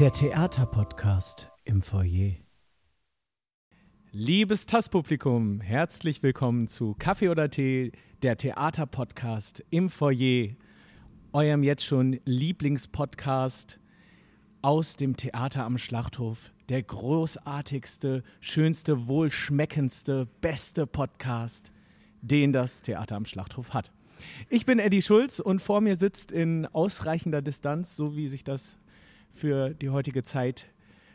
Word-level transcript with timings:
Der 0.00 0.12
Theaterpodcast 0.12 1.50
im 1.64 1.82
Foyer. 1.82 2.36
Liebes 4.12 4.64
TAS-Publikum, 4.64 5.60
herzlich 5.60 6.22
willkommen 6.22 6.68
zu 6.68 6.96
Kaffee 6.98 7.28
oder 7.28 7.50
Tee, 7.50 7.92
der 8.22 8.38
Theaterpodcast 8.38 9.62
im 9.68 9.90
Foyer, 9.90 10.56
eurem 11.34 11.62
jetzt 11.62 11.84
schon 11.84 12.18
Lieblingspodcast 12.24 13.78
aus 14.62 14.96
dem 14.96 15.18
Theater 15.18 15.66
am 15.66 15.76
Schlachthof. 15.76 16.50
Der 16.70 16.82
großartigste, 16.82 18.22
schönste, 18.40 19.06
wohlschmeckendste, 19.06 20.26
beste 20.40 20.86
Podcast, 20.86 21.72
den 22.22 22.54
das 22.54 22.80
Theater 22.80 23.16
am 23.16 23.26
Schlachthof 23.26 23.74
hat. 23.74 23.92
Ich 24.48 24.64
bin 24.64 24.78
Eddie 24.78 25.02
Schulz 25.02 25.40
und 25.40 25.60
vor 25.60 25.82
mir 25.82 25.96
sitzt 25.96 26.32
in 26.32 26.64
ausreichender 26.64 27.42
Distanz, 27.42 27.96
so 27.96 28.16
wie 28.16 28.28
sich 28.28 28.44
das 28.44 28.78
für 29.30 29.70
die 29.70 29.90
heutige 29.90 30.22
Zeit 30.22 30.66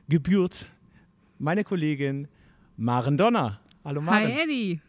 gebührt, 0.10 0.68
meine 1.40 1.64
Kollegin 1.64 2.28
Maren 2.78 3.18
Donner. 3.18 3.60
Hallo 3.84 4.02
Maren. 4.02 4.24
Hi 4.24 4.42
Eddie. 4.44 4.82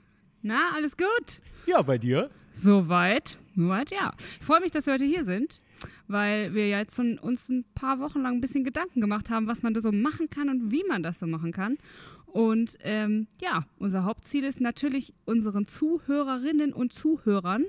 Na, 0.43 0.71
alles 0.75 0.97
gut? 0.97 1.41
Ja, 1.67 1.83
bei 1.83 1.99
dir? 1.99 2.31
Soweit, 2.53 3.37
soweit, 3.57 3.91
ja. 3.91 4.13
Ich 4.39 4.47
freue 4.47 4.61
mich, 4.61 4.71
dass 4.71 4.87
wir 4.87 4.95
heute 4.95 5.05
hier 5.05 5.25
sind, 5.25 5.61
weil 6.07 6.55
wir 6.55 6.69
ja 6.69 6.79
jetzt 6.79 6.99
uns 6.99 7.49
ein 7.49 7.65
paar 7.75 7.99
Wochen 7.99 8.23
lang 8.23 8.35
ein 8.35 8.41
bisschen 8.41 8.65
Gedanken 8.65 9.01
gemacht 9.01 9.29
haben, 9.31 9.47
was 9.49 9.63
man 9.63 9.75
da 9.75 9.81
so 9.81 9.91
machen 9.91 10.31
kann 10.31 10.49
und 10.49 10.71
wie 10.71 10.85
man 10.89 11.03
das 11.03 11.19
so 11.19 11.27
machen 11.27 11.53
kann. 11.53 11.79
Und 12.27 12.77
ähm, 12.81 13.29
ja, 13.41 13.65
unser 13.79 14.05
Hauptziel 14.05 14.45
ist 14.45 14.61
natürlich 14.61 15.15
unseren 15.25 15.67
Zuhörerinnen 15.67 16.73
und 16.73 16.93
Zuhörern 16.93 17.65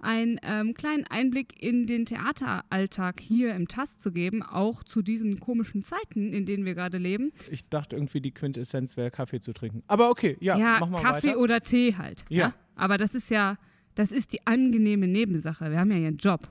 einen 0.00 0.38
ähm, 0.42 0.74
kleinen 0.74 1.04
Einblick 1.04 1.62
in 1.62 1.86
den 1.86 2.06
Theateralltag 2.06 3.20
hier 3.20 3.54
im 3.54 3.68
TAS 3.68 3.98
zu 3.98 4.12
geben, 4.12 4.42
auch 4.42 4.82
zu 4.84 5.02
diesen 5.02 5.40
komischen 5.40 5.82
Zeiten, 5.82 6.32
in 6.32 6.46
denen 6.46 6.64
wir 6.64 6.74
gerade 6.74 6.98
leben. 6.98 7.32
Ich 7.50 7.68
dachte 7.68 7.96
irgendwie, 7.96 8.20
die 8.20 8.32
Quintessenz 8.32 8.96
wäre 8.96 9.10
Kaffee 9.10 9.40
zu 9.40 9.52
trinken. 9.52 9.82
Aber 9.86 10.10
okay, 10.10 10.36
ja, 10.40 10.56
ja 10.56 10.78
mach 10.80 10.88
mal 10.88 11.02
Kaffee 11.02 11.28
weiter. 11.28 11.38
oder 11.38 11.60
Tee 11.60 11.94
halt. 11.96 12.24
Ja. 12.28 12.48
ja. 12.48 12.54
Aber 12.74 12.98
das 12.98 13.14
ist 13.14 13.30
ja, 13.30 13.56
das 13.94 14.12
ist 14.12 14.32
die 14.32 14.46
angenehme 14.46 15.08
Nebensache. 15.08 15.70
Wir 15.70 15.78
haben 15.78 15.90
ja 15.90 15.96
hier 15.96 16.08
einen 16.08 16.18
Job. 16.18 16.48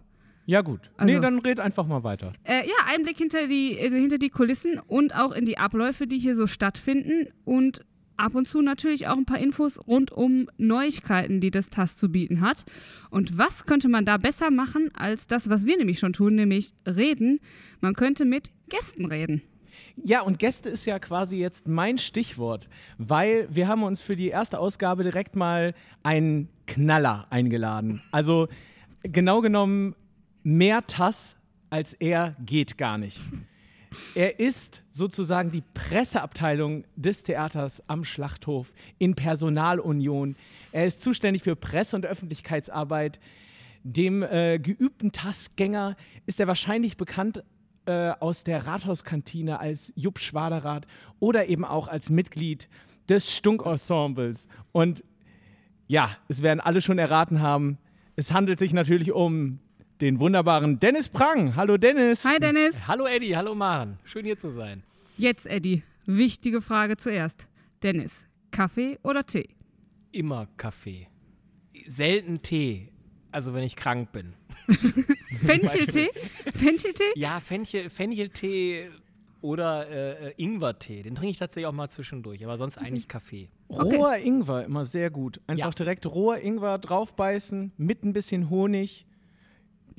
Ja, 0.47 0.61
gut. 0.61 0.91
Also, 0.97 1.13
nee, 1.13 1.19
dann 1.19 1.39
red 1.39 1.59
einfach 1.59 1.87
mal 1.87 2.03
weiter. 2.03 2.33
Äh, 2.43 2.67
ja, 2.67 2.75
Einblick 2.87 3.17
hinter 3.17 3.47
die, 3.47 3.75
hinter 3.75 4.17
die 4.17 4.29
Kulissen 4.29 4.79
und 4.79 5.15
auch 5.15 5.31
in 5.31 5.45
die 5.45 5.57
Abläufe, 5.57 6.05
die 6.05 6.19
hier 6.19 6.35
so 6.35 6.45
stattfinden 6.45 7.27
und 7.45 7.83
ab 8.17 8.35
und 8.35 8.47
zu 8.47 8.61
natürlich 8.61 9.07
auch 9.07 9.17
ein 9.17 9.25
paar 9.25 9.39
Infos 9.39 9.79
rund 9.87 10.11
um 10.11 10.49
Neuigkeiten, 10.57 11.41
die 11.41 11.51
das 11.51 11.69
TAS 11.69 11.97
zu 11.97 12.09
bieten 12.09 12.41
hat. 12.41 12.65
Und 13.09 13.37
was 13.37 13.65
könnte 13.65 13.89
man 13.89 14.05
da 14.05 14.17
besser 14.17 14.51
machen 14.51 14.89
als 14.95 15.27
das, 15.27 15.49
was 15.49 15.65
wir 15.65 15.77
nämlich 15.77 15.99
schon 15.99 16.13
tun, 16.13 16.35
nämlich 16.35 16.73
reden? 16.85 17.39
Man 17.81 17.93
könnte 17.93 18.25
mit 18.25 18.51
Gästen 18.69 19.05
reden. 19.05 19.41
Ja, 19.97 20.21
und 20.21 20.39
Gäste 20.39 20.69
ist 20.69 20.85
ja 20.85 20.99
quasi 20.99 21.37
jetzt 21.37 21.67
mein 21.67 21.97
Stichwort, 21.97 22.69
weil 22.97 23.47
wir 23.51 23.67
haben 23.67 23.83
uns 23.83 24.01
für 24.01 24.15
die 24.15 24.29
erste 24.29 24.59
Ausgabe 24.59 25.03
direkt 25.03 25.35
mal 25.35 25.73
einen 26.03 26.49
Knaller 26.67 27.27
eingeladen. 27.29 28.01
Also 28.11 28.47
genau 29.03 29.41
genommen 29.41 29.95
mehr 30.43 30.85
TAS 30.87 31.37
als 31.69 31.93
er 31.93 32.35
geht 32.39 32.77
gar 32.77 32.97
nicht. 32.97 33.19
Er 34.15 34.39
ist 34.39 34.83
sozusagen 34.91 35.51
die 35.51 35.63
Presseabteilung 35.73 36.85
des 36.95 37.23
Theaters 37.23 37.83
am 37.87 38.03
Schlachthof 38.03 38.73
in 38.97 39.15
Personalunion. 39.15 40.35
Er 40.71 40.85
ist 40.85 41.01
zuständig 41.01 41.43
für 41.43 41.55
Presse- 41.55 41.95
und 41.95 42.05
Öffentlichkeitsarbeit. 42.05 43.19
Dem 43.83 44.23
äh, 44.23 44.59
geübten 44.59 45.11
Tassgänger 45.11 45.95
ist 46.25 46.39
er 46.39 46.47
wahrscheinlich 46.47 46.97
bekannt 46.97 47.43
äh, 47.85 48.11
aus 48.19 48.43
der 48.43 48.65
Rathauskantine 48.65 49.59
als 49.59 49.93
Jupp 49.95 50.19
Schwaderath 50.19 50.87
oder 51.19 51.47
eben 51.47 51.65
auch 51.65 51.87
als 51.87 52.09
Mitglied 52.09 52.67
des 53.09 53.35
Stunk-Ensembles. 53.35 54.47
Und 54.71 55.03
ja, 55.87 56.09
es 56.27 56.41
werden 56.41 56.59
alle 56.59 56.81
schon 56.81 56.97
erraten 56.97 57.41
haben, 57.41 57.77
es 58.15 58.33
handelt 58.33 58.59
sich 58.59 58.73
natürlich 58.73 59.11
um 59.11 59.59
den 60.01 60.19
wunderbaren 60.19 60.79
Dennis 60.79 61.09
Prang. 61.09 61.55
Hallo 61.55 61.77
Dennis. 61.77 62.25
Hi 62.25 62.39
Dennis. 62.39 62.87
Hallo 62.87 63.05
Eddie, 63.05 63.35
hallo 63.35 63.55
Maren. 63.55 63.97
Schön 64.03 64.25
hier 64.25 64.37
zu 64.37 64.49
sein. 64.49 64.83
Jetzt 65.17 65.45
Eddie, 65.45 65.83
wichtige 66.05 66.61
Frage 66.61 66.97
zuerst. 66.97 67.47
Dennis, 67.81 68.27
Kaffee 68.51 68.99
oder 69.03 69.25
Tee? 69.25 69.49
Immer 70.11 70.47
Kaffee. 70.57 71.07
Selten 71.87 72.41
Tee. 72.41 72.89
Also 73.31 73.53
wenn 73.53 73.63
ich 73.63 73.75
krank 73.75 74.11
bin. 74.11 74.33
Fencheltee? 75.45 76.09
Fencheltee? 76.53 77.11
Ja, 77.15 77.39
Fenchel, 77.39 77.89
Fencheltee 77.89 78.89
oder 79.41 79.87
äh, 79.89 80.33
Ingwertee. 80.37 81.03
Den 81.03 81.15
trinke 81.15 81.31
ich 81.31 81.37
tatsächlich 81.37 81.67
auch 81.67 81.73
mal 81.73 81.89
zwischendurch, 81.89 82.43
aber 82.43 82.57
sonst 82.57 82.77
eigentlich 82.77 83.07
Kaffee. 83.07 83.49
Roher 83.69 84.09
okay. 84.09 84.27
Ingwer, 84.27 84.65
immer 84.65 84.85
sehr 84.85 85.09
gut. 85.09 85.39
Einfach 85.47 85.67
ja. 85.67 85.71
direkt 85.71 86.05
roher 86.07 86.39
Ingwer 86.39 86.79
draufbeißen, 86.79 87.73
mit 87.77 88.03
ein 88.03 88.13
bisschen 88.13 88.49
Honig 88.49 89.05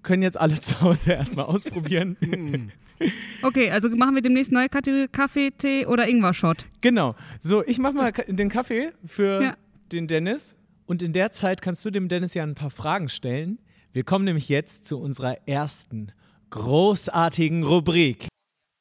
können 0.07 0.23
jetzt 0.23 0.41
alle 0.41 0.59
zu 0.61 0.81
Hause 0.81 1.13
erstmal 1.13 1.45
ausprobieren. 1.45 2.17
Mm. 2.21 2.71
okay, 3.43 3.71
also 3.71 3.91
machen 3.91 4.15
wir 4.15 4.23
demnächst 4.23 4.53
neue 4.53 4.71
Kategorie 4.71 5.09
Kaffee, 5.09 5.51
Tee 5.51 5.85
oder 5.85 6.09
Ingwer-Shot. 6.09 6.65
Genau. 6.81 7.15
So, 7.41 7.63
ich 7.63 7.79
mach 7.79 7.93
mal 7.93 8.13
den 8.13 8.49
Kaffee 8.49 8.93
für 9.05 9.43
ja. 9.43 9.57
den 9.93 10.09
Dennis. 10.09 10.55
Und 10.87 11.03
in 11.03 11.13
der 11.13 11.33
Zeit 11.33 11.61
kannst 11.61 11.85
du 11.85 11.91
dem 11.91 12.09
Dennis 12.09 12.33
ja 12.33 12.45
ein 12.45 12.55
paar 12.55 12.71
Fragen 12.71 13.11
stellen. 13.11 13.59
Wir 13.93 14.05
kommen 14.05 14.25
nämlich 14.25 14.49
jetzt 14.49 14.87
zu 14.87 14.99
unserer 14.99 15.37
ersten 15.47 16.13
großartigen 16.51 17.65
Rubrik. 17.65 18.29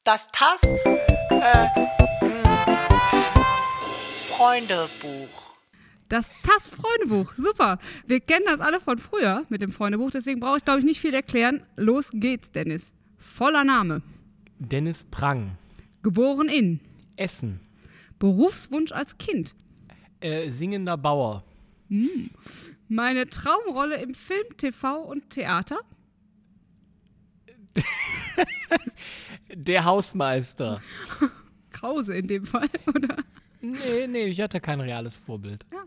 Das 0.04 0.28
TAS 0.28 0.62
äh, 0.62 1.66
Freundebuch. 4.22 5.45
Das 6.08 6.30
TAS-Freundebuch, 6.42 7.32
super. 7.36 7.78
Wir 8.06 8.20
kennen 8.20 8.44
das 8.46 8.60
alle 8.60 8.78
von 8.78 8.98
früher 8.98 9.44
mit 9.48 9.60
dem 9.60 9.72
Freundebuch, 9.72 10.10
deswegen 10.10 10.38
brauche 10.38 10.58
ich, 10.58 10.64
glaube 10.64 10.78
ich, 10.78 10.84
nicht 10.84 11.00
viel 11.00 11.14
erklären. 11.14 11.62
Los 11.74 12.10
geht's, 12.12 12.50
Dennis. 12.52 12.92
Voller 13.18 13.64
Name. 13.64 14.02
Dennis 14.58 15.04
Prang. 15.04 15.58
Geboren 16.02 16.48
in. 16.48 16.80
Essen. 17.16 17.60
Berufswunsch 18.18 18.92
als 18.92 19.18
Kind. 19.18 19.54
Äh, 20.20 20.50
singender 20.50 20.96
Bauer. 20.96 21.42
Hm. 21.88 22.30
Meine 22.88 23.28
Traumrolle 23.28 24.00
im 24.00 24.14
Film, 24.14 24.44
TV 24.56 25.02
und 25.02 25.30
Theater. 25.30 25.78
Der 29.54 29.84
Hausmeister. 29.84 30.80
Krause 31.70 32.14
in 32.14 32.28
dem 32.28 32.46
Fall, 32.46 32.70
oder? 32.86 33.16
Nee, 33.60 34.06
nee, 34.06 34.24
ich 34.24 34.40
hatte 34.40 34.60
kein 34.60 34.80
reales 34.80 35.16
Vorbild. 35.16 35.66
Ja. 35.72 35.84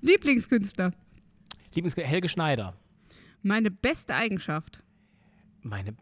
Lieblingskünstler. 0.00 0.92
Lieblingskünstler 1.74 2.10
Helge 2.10 2.28
Schneider. 2.28 2.74
Meine 3.42 3.70
beste 3.70 4.14
Eigenschaft. 4.14 4.82
Meine. 5.62 5.94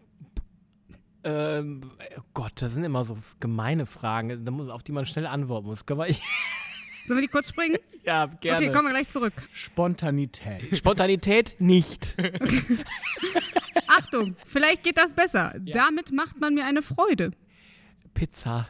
Ähm, 1.25 1.81
oh 2.19 2.23
Gott, 2.35 2.53
das 2.57 2.75
sind 2.75 2.85
immer 2.85 3.05
so 3.05 3.17
gemeine 3.41 3.87
Fragen, 3.87 4.49
auf 4.71 4.83
die 4.83 4.93
man 4.93 5.07
schnell 5.07 5.27
antworten 5.27 5.67
muss. 5.67 5.87
Können 5.87 6.01
wir 6.01 6.07
Sollen 7.07 7.19
wir 7.19 7.23
die 7.23 7.29
kurz 7.29 7.49
springen? 7.49 7.79
ja, 8.05 8.27
gerne. 8.27 8.67
Okay, 8.67 8.73
kommen 8.73 8.89
wir 8.89 8.93
gleich 8.93 9.09
zurück. 9.09 9.35
Spontanität. 9.53 10.77
Spontanität 10.77 11.57
nicht. 11.59 12.17
Okay. 12.19 12.63
Achtung, 13.87 14.37
vielleicht 14.47 14.83
geht 14.83 14.97
das 14.97 15.13
besser. 15.13 15.55
Ja. 15.65 15.75
Damit 15.75 16.13
macht 16.13 16.41
man 16.41 16.55
mir 16.55 16.65
eine 16.65 16.83
Freude. 16.83 17.33
Pizza. 18.15 18.69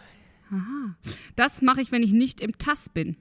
Aha. 0.50 0.96
Das 1.36 1.62
mache 1.62 1.80
ich, 1.80 1.92
wenn 1.92 2.02
ich 2.02 2.12
nicht 2.12 2.40
im 2.40 2.56
TAS 2.58 2.88
bin. 2.88 3.16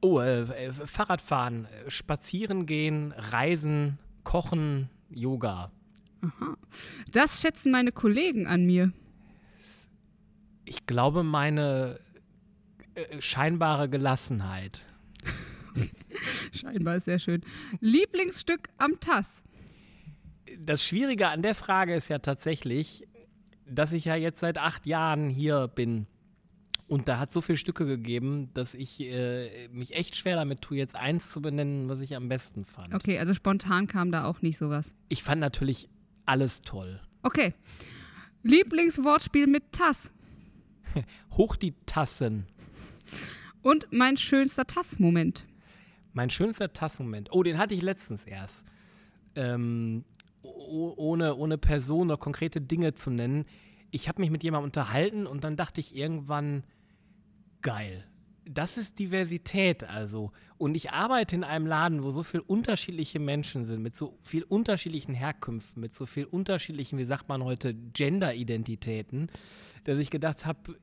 Oh, 0.00 0.18
äh, 0.18 0.42
äh, 0.42 0.72
Fahrradfahren, 0.72 1.68
spazieren 1.88 2.66
gehen, 2.66 3.12
reisen, 3.16 3.98
kochen, 4.24 4.90
Yoga. 5.10 5.70
Aha. 6.22 6.56
Das 7.10 7.40
schätzen 7.40 7.70
meine 7.70 7.92
Kollegen 7.92 8.46
an 8.46 8.64
mir. 8.64 8.92
Ich 10.64 10.86
glaube, 10.86 11.22
meine 11.22 12.00
äh, 12.94 13.20
scheinbare 13.20 13.88
Gelassenheit. 13.88 14.86
Scheinbar 16.52 16.96
ist 16.96 17.04
sehr 17.04 17.18
schön. 17.18 17.42
Lieblingsstück 17.80 18.68
am 18.78 19.00
TAS. 19.00 19.42
Das 20.58 20.84
Schwierige 20.84 21.28
an 21.28 21.42
der 21.42 21.54
Frage 21.54 21.94
ist 21.94 22.08
ja 22.08 22.18
tatsächlich, 22.18 23.06
dass 23.66 23.92
ich 23.92 24.04
ja 24.04 24.16
jetzt 24.16 24.40
seit 24.40 24.58
acht 24.58 24.86
Jahren 24.86 25.28
hier 25.28 25.68
bin 25.68 26.06
und 26.92 27.08
da 27.08 27.18
hat 27.18 27.32
so 27.32 27.40
viele 27.40 27.56
Stücke 27.56 27.86
gegeben, 27.86 28.50
dass 28.52 28.74
ich 28.74 29.00
äh, 29.00 29.66
mich 29.68 29.94
echt 29.94 30.14
schwer 30.14 30.36
damit 30.36 30.60
tue, 30.60 30.76
jetzt 30.76 30.94
eins 30.94 31.30
zu 31.30 31.40
benennen, 31.40 31.88
was 31.88 32.02
ich 32.02 32.14
am 32.16 32.28
besten 32.28 32.66
fand. 32.66 32.94
Okay, 32.94 33.18
also 33.18 33.32
spontan 33.32 33.86
kam 33.86 34.12
da 34.12 34.26
auch 34.26 34.42
nicht 34.42 34.58
sowas. 34.58 34.92
Ich 35.08 35.22
fand 35.22 35.40
natürlich 35.40 35.88
alles 36.26 36.60
toll. 36.60 37.00
Okay. 37.22 37.54
Lieblingswortspiel 38.42 39.46
mit 39.46 39.72
Tass. 39.72 40.12
Hoch 41.30 41.56
die 41.56 41.72
Tassen. 41.86 42.46
Und 43.62 43.86
mein 43.90 44.18
schönster 44.18 44.66
Tass-Moment. 44.66 45.46
Mein 46.12 46.28
schönster 46.28 46.74
Tass-Moment. 46.74 47.30
Oh, 47.32 47.42
den 47.42 47.56
hatte 47.56 47.72
ich 47.72 47.80
letztens 47.80 48.24
erst. 48.24 48.66
Ähm, 49.34 50.04
ohne, 50.42 51.36
ohne 51.36 51.56
Person 51.56 52.08
oder 52.08 52.18
konkrete 52.18 52.60
Dinge 52.60 52.94
zu 52.96 53.10
nennen 53.10 53.46
ich 53.92 54.08
habe 54.08 54.20
mich 54.20 54.30
mit 54.30 54.42
jemandem 54.42 54.64
unterhalten 54.64 55.26
und 55.26 55.44
dann 55.44 55.54
dachte 55.54 55.80
ich 55.80 55.94
irgendwann, 55.94 56.64
geil. 57.62 58.04
Das 58.44 58.76
ist 58.76 58.98
Diversität 58.98 59.84
also. 59.84 60.32
Und 60.58 60.74
ich 60.74 60.90
arbeite 60.90 61.36
in 61.36 61.44
einem 61.44 61.66
Laden, 61.66 62.02
wo 62.02 62.10
so 62.10 62.22
viele 62.22 62.42
unterschiedliche 62.42 63.20
Menschen 63.20 63.64
sind, 63.64 63.82
mit 63.82 63.96
so 63.96 64.18
viel 64.20 64.42
unterschiedlichen 64.42 65.14
Herkünften, 65.14 65.80
mit 65.80 65.94
so 65.94 66.06
viel 66.06 66.24
unterschiedlichen, 66.24 66.98
wie 66.98 67.04
sagt 67.04 67.28
man 67.28 67.44
heute, 67.44 67.74
Gender-Identitäten, 67.74 69.28
dass 69.84 69.98
ich 69.98 70.10
gedacht 70.10 70.44
habe, 70.44 70.76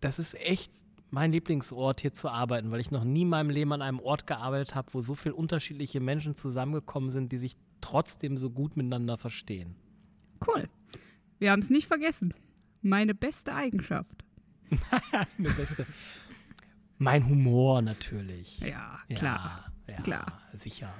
das 0.00 0.18
ist 0.18 0.34
echt 0.34 0.72
mein 1.10 1.30
Lieblingsort 1.30 2.00
hier 2.00 2.12
zu 2.12 2.28
arbeiten, 2.28 2.72
weil 2.72 2.80
ich 2.80 2.90
noch 2.90 3.04
nie 3.04 3.22
in 3.22 3.28
meinem 3.28 3.50
Leben 3.50 3.72
an 3.72 3.82
einem 3.82 4.00
Ort 4.00 4.26
gearbeitet 4.26 4.74
habe, 4.74 4.92
wo 4.92 5.00
so 5.00 5.14
viele 5.14 5.36
unterschiedliche 5.36 6.00
Menschen 6.00 6.36
zusammengekommen 6.36 7.10
sind, 7.10 7.30
die 7.30 7.38
sich 7.38 7.56
trotzdem 7.80 8.36
so 8.36 8.50
gut 8.50 8.76
miteinander 8.76 9.16
verstehen. 9.16 9.76
Cool. 10.46 10.68
Wir 11.38 11.52
haben 11.52 11.62
es 11.62 11.70
nicht 11.70 11.86
vergessen. 11.86 12.34
Meine 12.82 13.14
beste 13.14 13.54
Eigenschaft. 13.54 14.24
Eine 15.38 15.50
beste. 15.50 15.86
Mein 16.98 17.28
Humor 17.28 17.82
natürlich. 17.82 18.60
Ja, 18.60 19.00
klar. 19.14 19.72
Ja, 19.86 19.94
ja, 19.94 20.02
klar. 20.02 20.40
Sicher. 20.54 20.92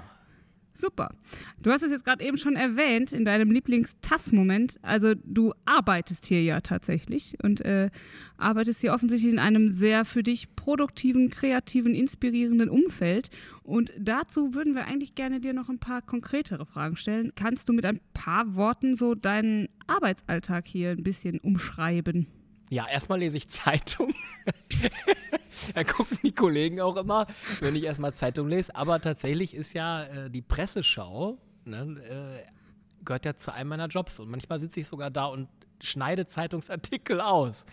Super. 0.76 1.14
Du 1.62 1.70
hast 1.70 1.82
es 1.82 1.92
jetzt 1.92 2.04
gerade 2.04 2.24
eben 2.24 2.36
schon 2.36 2.56
erwähnt 2.56 3.12
in 3.12 3.24
deinem 3.24 3.50
Lieblings-Tass-Moment. 3.52 4.78
Also 4.82 5.14
du 5.14 5.52
arbeitest 5.64 6.26
hier 6.26 6.42
ja 6.42 6.60
tatsächlich 6.60 7.36
und 7.42 7.60
äh, 7.60 7.90
arbeitest 8.38 8.80
hier 8.80 8.92
offensichtlich 8.92 9.32
in 9.32 9.38
einem 9.38 9.72
sehr 9.72 10.04
für 10.04 10.24
dich 10.24 10.56
produktiven, 10.56 11.30
kreativen, 11.30 11.94
inspirierenden 11.94 12.68
Umfeld. 12.68 13.30
Und 13.62 13.92
dazu 14.00 14.52
würden 14.54 14.74
wir 14.74 14.86
eigentlich 14.86 15.14
gerne 15.14 15.40
dir 15.40 15.54
noch 15.54 15.68
ein 15.68 15.78
paar 15.78 16.02
konkretere 16.02 16.66
Fragen 16.66 16.96
stellen. 16.96 17.32
Kannst 17.36 17.68
du 17.68 17.72
mit 17.72 17.86
ein 17.86 18.00
paar 18.12 18.56
Worten 18.56 18.96
so 18.96 19.14
deinen 19.14 19.68
Arbeitsalltag 19.86 20.66
hier 20.66 20.90
ein 20.90 21.04
bisschen 21.04 21.38
umschreiben? 21.38 22.26
Ja, 22.70 22.88
erstmal 22.88 23.20
lese 23.20 23.36
ich 23.36 23.48
Zeitung. 23.48 24.14
da 25.74 25.84
gucken 25.84 26.18
die 26.22 26.32
Kollegen 26.32 26.80
auch 26.80 26.96
immer, 26.96 27.26
wenn 27.60 27.76
ich 27.76 27.84
erstmal 27.84 28.14
Zeitung 28.14 28.48
lese. 28.48 28.74
Aber 28.74 29.00
tatsächlich 29.00 29.54
ist 29.54 29.74
ja 29.74 30.04
äh, 30.04 30.30
die 30.30 30.42
Presseschau, 30.42 31.38
ne, 31.64 32.44
äh, 32.44 33.04
gehört 33.04 33.26
ja 33.26 33.36
zu 33.36 33.52
einem 33.52 33.70
meiner 33.70 33.88
Jobs. 33.88 34.18
Und 34.18 34.30
manchmal 34.30 34.60
sitze 34.60 34.80
ich 34.80 34.86
sogar 34.86 35.10
da 35.10 35.26
und 35.26 35.48
schneide 35.80 36.26
Zeitungsartikel 36.26 37.20
aus. 37.20 37.66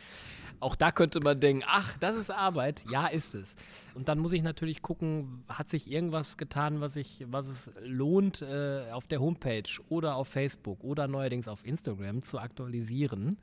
Auch 0.59 0.75
da 0.75 0.91
könnte 0.91 1.21
man 1.21 1.39
denken, 1.39 1.63
ach, 1.65 1.97
das 1.97 2.15
ist 2.15 2.29
Arbeit. 2.29 2.85
Ja, 2.91 3.07
ist 3.07 3.33
es. 3.33 3.55
Und 3.95 4.09
dann 4.09 4.19
muss 4.19 4.31
ich 4.31 4.43
natürlich 4.43 4.83
gucken, 4.83 5.43
hat 5.49 5.69
sich 5.71 5.89
irgendwas 5.89 6.37
getan, 6.37 6.81
was, 6.81 6.95
ich, 6.97 7.25
was 7.27 7.47
es 7.47 7.71
lohnt, 7.83 8.43
äh, 8.43 8.91
auf 8.91 9.07
der 9.07 9.21
Homepage 9.21 9.63
oder 9.89 10.15
auf 10.15 10.27
Facebook 10.27 10.83
oder 10.83 11.07
neuerdings 11.07 11.47
auf 11.47 11.65
Instagram 11.65 12.23
zu 12.23 12.37
aktualisieren 12.37 13.37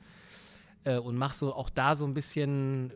äh, 0.83 0.97
und 0.97 1.15
mache 1.15 1.35
so 1.35 1.53
auch 1.53 1.69
da 1.69 1.95
so 1.95 2.05
ein 2.05 2.13
bisschen 2.13 2.93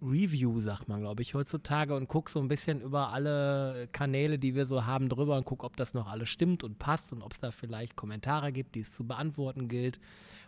Review, 0.00 0.60
sagt 0.60 0.88
man, 0.88 1.00
glaube 1.00 1.22
ich, 1.22 1.34
heutzutage 1.34 1.94
und 1.94 2.06
gucke 2.08 2.30
so 2.30 2.38
ein 2.38 2.48
bisschen 2.48 2.80
über 2.80 3.12
alle 3.12 3.88
Kanäle, 3.90 4.38
die 4.38 4.54
wir 4.54 4.64
so 4.64 4.86
haben, 4.86 5.08
drüber 5.08 5.36
und 5.36 5.44
gucke, 5.44 5.66
ob 5.66 5.76
das 5.76 5.92
noch 5.92 6.06
alles 6.06 6.28
stimmt 6.28 6.62
und 6.62 6.78
passt 6.78 7.12
und 7.12 7.20
ob 7.20 7.32
es 7.32 7.40
da 7.40 7.50
vielleicht 7.50 7.96
Kommentare 7.96 8.52
gibt, 8.52 8.76
die 8.76 8.80
es 8.80 8.92
zu 8.94 9.06
beantworten 9.06 9.68
gilt 9.68 9.98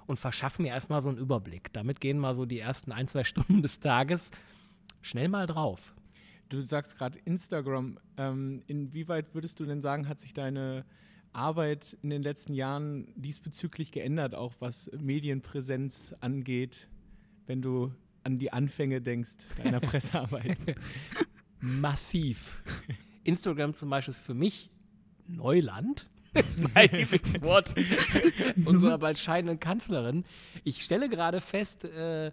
und 0.06 0.18
verschaffe 0.18 0.62
mir 0.62 0.68
erstmal 0.68 1.02
so 1.02 1.08
einen 1.08 1.18
Überblick. 1.18 1.72
Damit 1.72 2.00
gehen 2.00 2.18
mal 2.18 2.34
so 2.36 2.46
die 2.46 2.60
ersten 2.60 2.92
ein, 2.92 3.08
zwei 3.08 3.24
Stunden 3.24 3.62
des 3.62 3.80
Tages 3.80 4.30
schnell 5.02 5.28
mal 5.28 5.46
drauf. 5.46 5.94
Du 6.48 6.60
sagst 6.60 6.98
gerade 6.98 7.18
Instagram. 7.24 7.98
Ähm, 8.16 8.62
inwieweit 8.66 9.34
würdest 9.34 9.58
du 9.60 9.66
denn 9.66 9.80
sagen, 9.80 10.08
hat 10.08 10.20
sich 10.20 10.34
deine 10.34 10.84
Arbeit 11.32 11.96
in 12.02 12.10
den 12.10 12.22
letzten 12.22 12.54
Jahren 12.54 13.12
diesbezüglich 13.16 13.92
geändert, 13.92 14.34
auch 14.34 14.54
was 14.60 14.90
Medienpräsenz 14.98 16.14
angeht, 16.20 16.88
wenn 17.46 17.62
du 17.62 17.92
an 18.24 18.38
die 18.38 18.52
Anfänge 18.52 19.00
denkst 19.00 19.38
deiner 19.62 19.80
Pressearbeit? 19.80 20.58
Massiv. 21.60 22.62
Instagram 23.24 23.74
zum 23.74 23.90
Beispiel 23.90 24.12
ist 24.12 24.20
für 24.20 24.34
mich 24.34 24.70
Neuland. 25.26 26.08
mein 26.74 26.90
Lieblingswort 26.92 27.74
unserer 28.64 28.98
bald 28.98 29.18
scheidenden 29.18 29.58
Kanzlerin. 29.58 30.24
Ich 30.64 30.82
stelle 30.82 31.08
gerade 31.08 31.40
fest, 31.40 31.84
äh, 31.84 32.32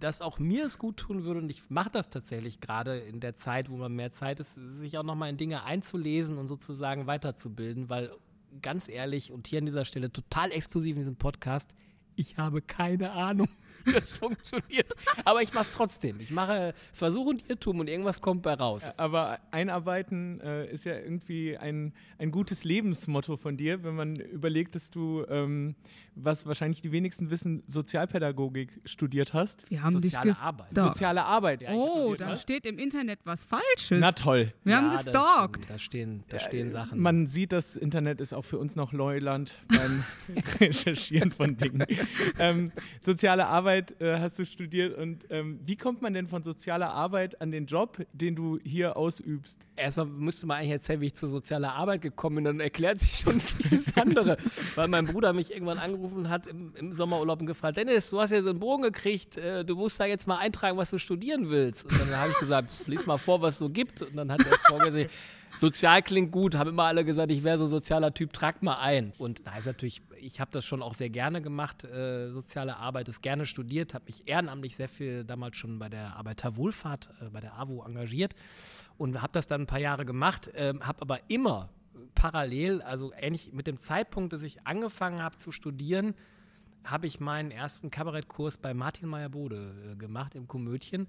dass 0.00 0.22
auch 0.22 0.38
mir 0.38 0.66
es 0.66 0.78
gut 0.78 0.96
tun 0.96 1.24
würde, 1.24 1.40
und 1.40 1.50
ich 1.50 1.70
mache 1.70 1.90
das 1.90 2.08
tatsächlich 2.08 2.60
gerade 2.60 2.98
in 2.98 3.20
der 3.20 3.36
Zeit, 3.36 3.70
wo 3.70 3.76
man 3.76 3.92
mehr 3.94 4.12
Zeit 4.12 4.40
ist, 4.40 4.54
sich 4.54 4.98
auch 4.98 5.02
nochmal 5.02 5.30
in 5.30 5.36
Dinge 5.36 5.64
einzulesen 5.64 6.38
und 6.38 6.48
sozusagen 6.48 7.06
weiterzubilden, 7.06 7.88
weil 7.88 8.10
ganz 8.62 8.88
ehrlich 8.88 9.32
und 9.32 9.46
hier 9.46 9.60
an 9.60 9.66
dieser 9.66 9.84
Stelle 9.84 10.10
total 10.10 10.50
exklusiv 10.52 10.96
in 10.96 11.00
diesem 11.00 11.16
Podcast, 11.16 11.72
ich 12.16 12.36
habe 12.36 12.60
keine 12.60 13.12
Ahnung 13.12 13.48
wie 13.84 13.92
das 13.92 14.12
funktioniert. 14.12 14.92
Aber 15.24 15.42
ich 15.42 15.52
mache 15.52 15.62
es 15.62 15.70
trotzdem. 15.70 16.20
Ich 16.20 16.30
mache 16.30 16.74
Versuch 16.92 17.26
und 17.26 17.48
Irrtum 17.48 17.80
und 17.80 17.88
irgendwas 17.88 18.20
kommt 18.20 18.42
bei 18.42 18.54
raus. 18.54 18.84
Aber 18.96 19.38
einarbeiten 19.50 20.40
äh, 20.40 20.70
ist 20.70 20.84
ja 20.84 20.94
irgendwie 20.94 21.56
ein, 21.56 21.94
ein 22.18 22.30
gutes 22.30 22.64
Lebensmotto 22.64 23.36
von 23.36 23.56
dir, 23.56 23.82
wenn 23.82 23.94
man 23.94 24.16
überlegt, 24.16 24.74
dass 24.74 24.90
du, 24.90 25.24
ähm, 25.28 25.76
was 26.24 26.46
wahrscheinlich 26.46 26.82
die 26.82 26.92
wenigsten 26.92 27.30
wissen, 27.30 27.62
Sozialpädagogik 27.66 28.80
studiert 28.84 29.34
hast. 29.34 29.68
Wir 29.70 29.82
haben 29.82 29.92
Soziale 29.94 30.30
dich 30.30 30.38
Arbeit. 30.38 30.66
Soziale 30.74 31.24
Arbeit. 31.24 31.62
ja, 31.62 31.70
Oh, 31.72 32.14
da 32.14 32.28
hast. 32.28 32.42
steht 32.42 32.66
im 32.66 32.78
Internet 32.78 33.20
was 33.24 33.44
Falsches. 33.44 33.98
Na 34.00 34.12
toll. 34.12 34.52
Wir 34.64 34.76
haben 34.76 34.86
Ja, 34.86 34.92
das 34.92 35.04
gestalkt. 35.04 35.70
Da 35.70 35.78
stehen, 35.78 36.24
da 36.28 36.40
stehen 36.40 36.72
Sachen. 36.72 37.00
Man 37.00 37.26
sieht, 37.26 37.52
das 37.52 37.76
Internet 37.76 38.20
ist 38.20 38.32
auch 38.32 38.44
für 38.44 38.58
uns 38.58 38.76
noch 38.76 38.92
Neuland 38.92 39.52
beim 39.68 40.04
Recherchieren 40.60 41.30
von 41.30 41.56
Dingen. 41.56 41.84
ähm, 42.38 42.72
soziale 43.00 43.46
Arbeit 43.46 44.00
äh, 44.00 44.18
hast 44.18 44.38
du 44.38 44.44
studiert 44.46 44.96
und 44.98 45.26
ähm, 45.30 45.60
wie 45.64 45.76
kommt 45.76 46.02
man 46.02 46.14
denn 46.14 46.26
von 46.26 46.42
sozialer 46.42 46.92
Arbeit 46.92 47.40
an 47.40 47.50
den 47.50 47.66
Job, 47.66 47.98
den 48.12 48.34
du 48.34 48.58
hier 48.64 48.96
ausübst? 48.96 49.66
Erstmal 49.76 50.06
müsste 50.06 50.46
man 50.46 50.58
eigentlich 50.58 50.70
erzählen, 50.72 51.00
wie 51.00 51.06
ich 51.06 51.14
zur 51.14 51.28
sozialen 51.28 51.64
Arbeit 51.64 52.02
gekommen 52.02 52.36
bin, 52.36 52.44
dann 52.44 52.60
erklärt 52.60 52.98
sich 53.00 53.16
schon 53.16 53.40
vieles 53.40 53.96
andere. 53.96 54.36
Weil 54.74 54.88
mein 54.88 55.06
Bruder 55.06 55.32
mich 55.32 55.50
irgendwann 55.52 55.78
angerufen 55.78 56.09
hat 56.28 56.46
im, 56.46 56.74
im 56.76 56.94
Sommerurlaub 56.94 57.40
und 57.40 57.46
gefragt, 57.46 57.76
Dennis, 57.76 58.10
du 58.10 58.20
hast 58.20 58.30
ja 58.30 58.42
so 58.42 58.50
einen 58.50 58.60
Bogen 58.60 58.82
gekriegt, 58.82 59.36
äh, 59.36 59.64
du 59.64 59.76
musst 59.76 59.98
da 60.00 60.04
jetzt 60.04 60.26
mal 60.26 60.38
eintragen, 60.38 60.76
was 60.76 60.90
du 60.90 60.98
studieren 60.98 61.50
willst. 61.50 61.84
Und 61.84 62.00
dann 62.00 62.16
habe 62.16 62.30
ich 62.30 62.38
gesagt, 62.38 62.70
lies 62.86 63.06
mal 63.06 63.18
vor, 63.18 63.40
was 63.42 63.54
es 63.54 63.58
so 63.58 63.68
gibt. 63.68 64.02
Und 64.02 64.16
dann 64.16 64.30
hat 64.30 64.40
er 64.40 64.58
vorgesehen, 64.68 65.08
sozial 65.56 66.02
klingt 66.02 66.32
gut, 66.32 66.54
haben 66.54 66.70
immer 66.70 66.84
alle 66.84 67.04
gesagt, 67.04 67.30
ich 67.30 67.44
wäre 67.44 67.58
so 67.58 67.64
ein 67.64 67.70
sozialer 67.70 68.14
Typ, 68.14 68.32
trag 68.32 68.62
mal 68.62 68.78
ein. 68.78 69.12
Und 69.18 69.46
da 69.46 69.56
ist 69.56 69.66
natürlich, 69.66 70.02
ich 70.20 70.40
habe 70.40 70.50
das 70.50 70.64
schon 70.64 70.82
auch 70.82 70.94
sehr 70.94 71.10
gerne 71.10 71.42
gemacht, 71.42 71.84
äh, 71.84 72.30
soziale 72.30 72.76
Arbeit, 72.76 73.08
ist 73.08 73.22
gerne 73.22 73.46
studiert, 73.46 73.94
habe 73.94 74.06
mich 74.06 74.26
ehrenamtlich 74.26 74.76
sehr 74.76 74.88
viel 74.88 75.24
damals 75.24 75.56
schon 75.56 75.78
bei 75.78 75.88
der 75.88 76.16
Arbeiterwohlfahrt, 76.16 77.10
äh, 77.20 77.30
bei 77.30 77.40
der 77.40 77.58
AWO 77.58 77.84
engagiert 77.84 78.34
und 78.98 79.20
habe 79.20 79.32
das 79.32 79.46
dann 79.46 79.62
ein 79.62 79.66
paar 79.66 79.80
Jahre 79.80 80.04
gemacht, 80.04 80.50
ähm, 80.54 80.86
habe 80.86 81.02
aber 81.02 81.20
immer 81.28 81.68
parallel, 82.14 82.82
also 82.82 83.12
ähnlich 83.14 83.52
mit 83.52 83.66
dem 83.66 83.78
Zeitpunkt, 83.78 84.32
dass 84.32 84.42
ich 84.42 84.66
angefangen 84.66 85.22
habe 85.22 85.38
zu 85.38 85.52
studieren, 85.52 86.14
habe 86.84 87.06
ich 87.06 87.20
meinen 87.20 87.50
ersten 87.50 87.90
Kabarettkurs 87.90 88.58
bei 88.58 88.74
Martin 88.74 89.08
Meyer-Bode 89.08 89.92
äh, 89.92 89.96
gemacht 89.96 90.34
im 90.34 90.48
Komödien 90.48 91.08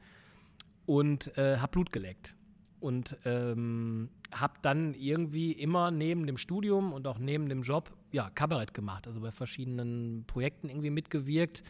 und 0.86 1.36
äh, 1.38 1.58
habe 1.58 1.72
Blut 1.72 1.92
geleckt. 1.92 2.36
Und 2.80 3.16
ähm, 3.26 4.10
habe 4.32 4.56
dann 4.64 4.96
irgendwie 4.96 5.52
immer 5.52 5.92
neben 5.92 6.26
dem 6.26 6.38
Studium 6.38 6.94
und 6.94 7.06
auch 7.06 7.20
neben 7.20 7.48
dem 7.48 7.62
Job 7.62 7.92
ja, 8.12 8.32
Kabarett 8.32 8.74
gemacht, 8.74 9.08
also 9.08 9.22
bei 9.22 9.30
verschiedenen 9.30 10.24
Projekten 10.26 10.68
irgendwie 10.68 10.90
mitgewirkt. 10.90 11.64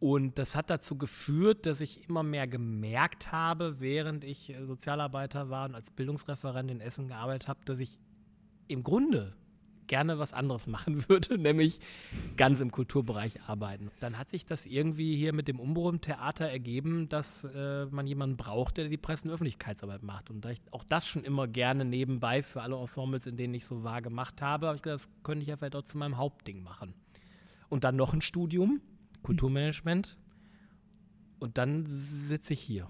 Und 0.00 0.38
das 0.38 0.56
hat 0.56 0.70
dazu 0.70 0.98
geführt, 0.98 1.66
dass 1.66 1.80
ich 1.80 2.08
immer 2.08 2.22
mehr 2.22 2.46
gemerkt 2.46 3.32
habe, 3.32 3.80
während 3.80 4.24
ich 4.24 4.50
äh, 4.50 4.66
Sozialarbeiter 4.66 5.50
war 5.50 5.68
und 5.68 5.74
als 5.76 5.90
Bildungsreferent 5.90 6.70
in 6.70 6.80
Essen 6.80 7.08
gearbeitet 7.08 7.48
habe, 7.48 7.60
dass 7.64 7.78
ich 7.78 7.98
im 8.68 8.82
Grunde 8.82 9.34
gerne 9.86 10.18
was 10.18 10.32
anderes 10.32 10.66
machen 10.66 11.08
würde, 11.08 11.38
nämlich 11.38 11.80
ganz 12.36 12.60
im 12.60 12.70
Kulturbereich 12.70 13.42
arbeiten. 13.46 13.90
Dann 14.00 14.18
hat 14.18 14.30
sich 14.30 14.46
das 14.46 14.66
irgendwie 14.66 15.16
hier 15.16 15.32
mit 15.32 15.48
dem 15.48 15.60
Umbruch 15.60 15.90
im 15.90 16.00
Theater 16.00 16.48
ergeben, 16.48 17.08
dass 17.08 17.44
äh, 17.44 17.86
man 17.86 18.06
jemanden 18.06 18.36
braucht, 18.36 18.76
der 18.76 18.88
die 18.88 18.96
Presse- 18.96 19.28
und 19.28 19.34
Öffentlichkeitsarbeit 19.34 20.02
macht. 20.02 20.30
Und 20.30 20.44
da 20.44 20.50
ich 20.50 20.60
auch 20.70 20.84
das 20.84 21.06
schon 21.06 21.24
immer 21.24 21.46
gerne 21.46 21.84
nebenbei 21.84 22.42
für 22.42 22.62
alle 22.62 22.76
Ensembles, 22.76 23.26
in 23.26 23.36
denen 23.36 23.54
ich 23.54 23.66
so 23.66 23.84
war, 23.84 24.02
gemacht 24.02 24.42
habe, 24.42 24.66
habe 24.66 24.76
ich 24.76 24.82
gedacht, 24.82 25.00
das 25.00 25.08
könnte 25.22 25.42
ich 25.42 25.48
ja 25.48 25.56
vielleicht 25.56 25.76
auch 25.76 25.82
zu 25.82 25.98
meinem 25.98 26.16
Hauptding 26.16 26.62
machen. 26.62 26.94
Und 27.68 27.84
dann 27.84 27.96
noch 27.96 28.12
ein 28.14 28.20
Studium, 28.20 28.80
Kulturmanagement. 29.22 30.16
Und 31.40 31.58
dann 31.58 31.84
sitze 31.86 32.52
ich 32.52 32.60
hier. 32.60 32.88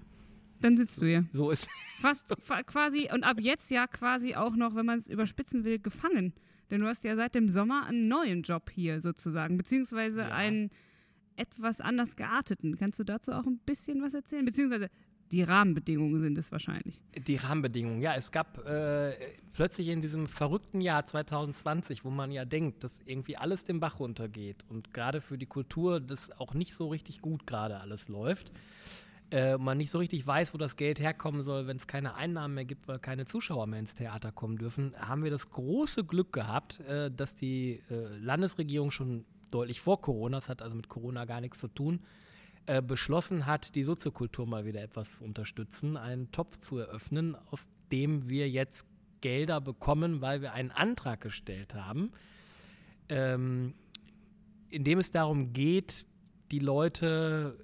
Dann 0.61 0.77
sitzt 0.77 1.01
du 1.01 1.05
hier. 1.05 1.25
So 1.33 1.51
ist 1.51 1.67
Fast 2.01 2.25
fa- 2.39 2.63
quasi 2.63 3.09
und 3.13 3.23
ab 3.23 3.37
jetzt 3.39 3.71
ja 3.71 3.87
quasi 3.87 4.35
auch 4.35 4.55
noch, 4.55 4.75
wenn 4.75 4.85
man 4.85 4.97
es 4.97 5.07
überspitzen 5.07 5.63
will, 5.63 5.79
gefangen. 5.79 6.33
Denn 6.71 6.79
du 6.81 6.87
hast 6.87 7.03
ja 7.03 7.15
seit 7.15 7.35
dem 7.35 7.47
Sommer 7.49 7.85
einen 7.85 8.07
neuen 8.07 8.41
Job 8.43 8.69
hier 8.69 9.01
sozusagen, 9.01 9.57
beziehungsweise 9.57 10.21
Ja. 10.21 10.29
einen 10.29 10.71
etwas 11.35 11.81
anders 11.81 12.15
gearteten. 12.15 12.77
Kannst 12.77 12.99
du 12.99 13.03
dazu 13.03 13.31
auch 13.33 13.45
ein 13.45 13.59
bisschen 13.65 14.01
was 14.01 14.13
erzählen? 14.13 14.45
Beziehungsweise 14.45 14.89
die 15.31 15.41
Rahmenbedingungen 15.41 16.21
sind 16.21 16.37
es 16.37 16.51
wahrscheinlich. 16.51 17.01
Die 17.27 17.35
Rahmenbedingungen, 17.35 18.01
ja, 18.01 18.13
es 18.15 18.31
gab 18.31 18.65
äh, 18.67 19.13
plötzlich 19.53 19.87
in 19.89 20.01
diesem 20.01 20.27
verrückten 20.27 20.81
Jahr 20.81 21.05
2020, 21.05 22.05
wo 22.05 22.09
man 22.11 22.31
ja 22.31 22.45
denkt, 22.45 22.83
dass 22.83 22.99
irgendwie 23.05 23.35
alles 23.35 23.63
den 23.65 23.79
Bach 23.79 23.99
runtergeht 23.99 24.63
und 24.69 24.93
gerade 24.93 25.21
für 25.21 25.37
die 25.37 25.47
Kultur 25.47 25.99
das 25.99 26.31
auch 26.39 26.53
nicht 26.53 26.73
so 26.75 26.87
richtig 26.89 27.21
gut 27.21 27.47
gerade 27.47 27.79
alles 27.79 28.07
läuft, 28.07 28.51
äh, 29.31 29.57
man 29.57 29.77
nicht 29.77 29.91
so 29.91 29.97
richtig 29.97 30.25
weiß, 30.25 30.53
wo 30.53 30.57
das 30.57 30.75
Geld 30.75 30.99
herkommen 30.99 31.43
soll, 31.43 31.67
wenn 31.67 31.77
es 31.77 31.87
keine 31.87 32.15
Einnahmen 32.15 32.53
mehr 32.53 32.65
gibt, 32.65 32.87
weil 32.87 32.99
keine 32.99 33.25
Zuschauer 33.25 33.67
mehr 33.67 33.79
ins 33.79 33.95
Theater 33.95 34.31
kommen 34.31 34.57
dürfen, 34.57 34.93
haben 34.97 35.23
wir 35.23 35.31
das 35.31 35.49
große 35.49 36.03
Glück 36.03 36.31
gehabt, 36.31 36.79
äh, 36.81 37.09
dass 37.11 37.35
die 37.35 37.81
äh, 37.89 38.17
Landesregierung 38.19 38.91
schon 38.91 39.25
deutlich 39.51 39.81
vor 39.81 40.01
Corona, 40.01 40.37
das 40.37 40.49
hat 40.49 40.61
also 40.61 40.75
mit 40.75 40.89
Corona 40.89 41.25
gar 41.25 41.41
nichts 41.41 41.59
zu 41.59 41.67
tun, 41.67 42.01
äh, 42.67 42.81
beschlossen 42.81 43.45
hat, 43.45 43.75
die 43.75 43.83
Soziokultur 43.83 44.45
mal 44.47 44.65
wieder 44.65 44.81
etwas 44.81 45.17
zu 45.17 45.23
unterstützen, 45.23 45.97
einen 45.97 46.31
Topf 46.31 46.59
zu 46.59 46.77
eröffnen, 46.77 47.35
aus 47.51 47.69
dem 47.91 48.29
wir 48.29 48.49
jetzt 48.49 48.87
Gelder 49.21 49.61
bekommen, 49.61 50.21
weil 50.21 50.41
wir 50.41 50.53
einen 50.53 50.71
Antrag 50.71 51.21
gestellt 51.21 51.73
haben, 51.73 52.11
ähm, 53.09 53.73
in 54.69 54.83
dem 54.83 54.99
es 54.99 55.11
darum 55.11 55.53
geht, 55.53 56.05
die 56.51 56.59
Leute 56.59 57.57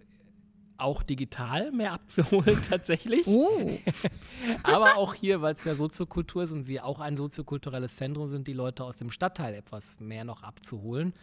auch 0.81 1.03
digital 1.03 1.71
mehr 1.71 1.93
abzuholen 1.93 2.59
tatsächlich. 2.69 3.27
Oh, 3.27 3.77
Aber 4.63 4.97
auch 4.97 5.13
hier, 5.13 5.41
weil 5.41 5.53
es 5.53 5.63
ja 5.63 5.75
Soziokultur 5.75 6.43
ist 6.43 6.51
und 6.51 6.67
wir 6.67 6.85
auch 6.85 6.99
ein 6.99 7.17
soziokulturelles 7.17 7.95
Zentrum 7.95 8.27
sind, 8.27 8.47
die 8.47 8.53
Leute 8.53 8.83
aus 8.83 8.97
dem 8.97 9.11
Stadtteil 9.11 9.53
etwas 9.53 9.99
mehr 9.99 10.23
noch 10.23 10.43
abzuholen. 10.43 11.13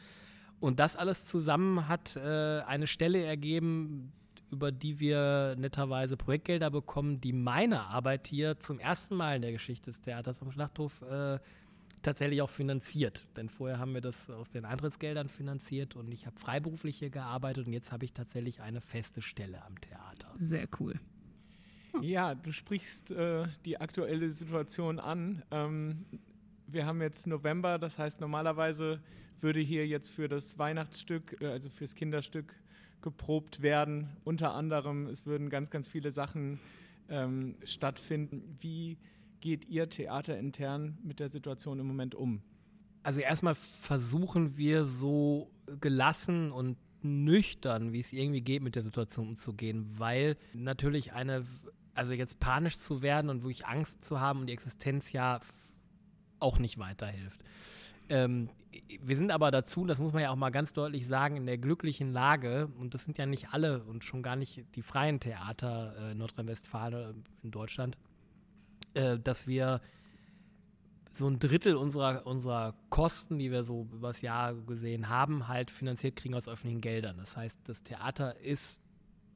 Und 0.60 0.80
das 0.80 0.96
alles 0.96 1.26
zusammen 1.26 1.88
hat 1.88 2.16
äh, 2.16 2.60
eine 2.60 2.86
Stelle 2.86 3.22
ergeben, 3.22 4.12
über 4.50 4.72
die 4.72 4.98
wir 4.98 5.54
netterweise 5.58 6.16
Projektgelder 6.16 6.70
bekommen, 6.70 7.20
die 7.20 7.32
meine 7.32 7.82
Arbeit 7.82 8.26
hier 8.26 8.58
zum 8.58 8.80
ersten 8.80 9.14
Mal 9.14 9.36
in 9.36 9.42
der 9.42 9.52
Geschichte 9.52 9.90
des 9.90 10.00
Theaters 10.00 10.40
am 10.40 10.50
Schlachthof 10.50 11.02
äh, 11.02 11.38
tatsächlich 12.02 12.42
auch 12.42 12.50
finanziert. 12.50 13.26
Denn 13.36 13.48
vorher 13.48 13.78
haben 13.78 13.94
wir 13.94 14.00
das 14.00 14.28
aus 14.30 14.50
den 14.50 14.64
Eintrittsgeldern 14.64 15.28
finanziert 15.28 15.96
und 15.96 16.12
ich 16.12 16.26
habe 16.26 16.38
freiberuflich 16.38 16.98
hier 16.98 17.10
gearbeitet 17.10 17.66
und 17.66 17.72
jetzt 17.72 17.92
habe 17.92 18.04
ich 18.04 18.12
tatsächlich 18.12 18.60
eine 18.60 18.80
feste 18.80 19.22
Stelle 19.22 19.64
am 19.64 19.80
Theater. 19.80 20.32
sehr 20.38 20.68
cool. 20.80 20.94
Ja, 22.00 22.34
du 22.34 22.52
sprichst 22.52 23.10
äh, 23.10 23.46
die 23.64 23.80
aktuelle 23.80 24.30
Situation 24.30 25.00
an. 25.00 25.42
Ähm, 25.50 26.04
wir 26.66 26.86
haben 26.86 27.00
jetzt 27.00 27.26
November, 27.26 27.78
das 27.78 27.98
heißt 27.98 28.20
normalerweise 28.20 29.00
würde 29.40 29.60
hier 29.60 29.86
jetzt 29.86 30.10
für 30.10 30.28
das 30.28 30.58
Weihnachtsstück, 30.58 31.40
äh, 31.40 31.46
also 31.46 31.70
fürs 31.70 31.94
Kinderstück 31.94 32.54
geprobt 33.00 33.62
werden. 33.62 34.16
Unter 34.24 34.54
anderem, 34.54 35.06
es 35.06 35.26
würden 35.26 35.50
ganz, 35.50 35.70
ganz 35.70 35.88
viele 35.88 36.10
Sachen 36.10 36.60
ähm, 37.08 37.54
stattfinden. 37.64 38.56
Wie 38.60 38.98
geht 39.40 39.66
ihr 39.66 39.88
Theater 39.88 40.38
intern 40.38 40.98
mit 41.02 41.20
der 41.20 41.28
Situation 41.28 41.78
im 41.78 41.86
Moment 41.86 42.14
um? 42.14 42.42
Also 43.02 43.20
erstmal 43.20 43.54
versuchen 43.54 44.56
wir 44.56 44.86
so 44.86 45.50
gelassen 45.80 46.50
und 46.50 46.76
nüchtern, 47.02 47.92
wie 47.92 48.00
es 48.00 48.12
irgendwie 48.12 48.40
geht, 48.40 48.62
mit 48.62 48.74
der 48.74 48.82
Situation 48.82 49.28
umzugehen, 49.28 49.86
weil 49.98 50.36
natürlich 50.52 51.12
eine, 51.12 51.44
also 51.94 52.12
jetzt 52.12 52.40
panisch 52.40 52.76
zu 52.76 53.02
werden 53.02 53.30
und 53.30 53.42
wirklich 53.42 53.66
Angst 53.66 54.04
zu 54.04 54.20
haben 54.20 54.40
und 54.40 54.46
die 54.48 54.52
Existenz 54.52 55.12
ja 55.12 55.40
auch 56.40 56.58
nicht 56.58 56.78
weiterhilft. 56.78 57.42
Ähm, 58.08 58.50
wir 59.00 59.16
sind 59.16 59.30
aber 59.30 59.50
dazu, 59.50 59.84
das 59.84 59.98
muss 59.98 60.12
man 60.12 60.22
ja 60.22 60.30
auch 60.30 60.36
mal 60.36 60.50
ganz 60.50 60.72
deutlich 60.72 61.06
sagen, 61.06 61.36
in 61.36 61.46
der 61.46 61.58
glücklichen 61.58 62.12
Lage, 62.12 62.68
und 62.78 62.94
das 62.94 63.04
sind 63.04 63.18
ja 63.18 63.26
nicht 63.26 63.50
alle 63.50 63.82
und 63.84 64.04
schon 64.04 64.22
gar 64.22 64.36
nicht 64.36 64.64
die 64.74 64.82
freien 64.82 65.20
Theater 65.20 65.94
äh, 66.10 66.14
Nordrhein-Westfalen 66.14 66.94
oder 66.94 67.14
in 67.42 67.50
Deutschland, 67.50 67.96
äh, 68.98 69.18
dass 69.18 69.46
wir 69.46 69.80
so 71.14 71.28
ein 71.28 71.38
Drittel 71.38 71.74
unserer, 71.76 72.26
unserer 72.26 72.74
Kosten, 72.90 73.38
die 73.38 73.50
wir 73.50 73.64
so 73.64 73.88
übers 73.92 74.20
Jahr 74.22 74.54
gesehen 74.54 75.08
haben, 75.08 75.48
halt 75.48 75.70
finanziert 75.70 76.16
kriegen 76.16 76.34
aus 76.34 76.48
öffentlichen 76.48 76.80
Geldern. 76.80 77.16
Das 77.18 77.36
heißt, 77.36 77.60
das 77.64 77.82
Theater 77.82 78.38
ist, 78.40 78.80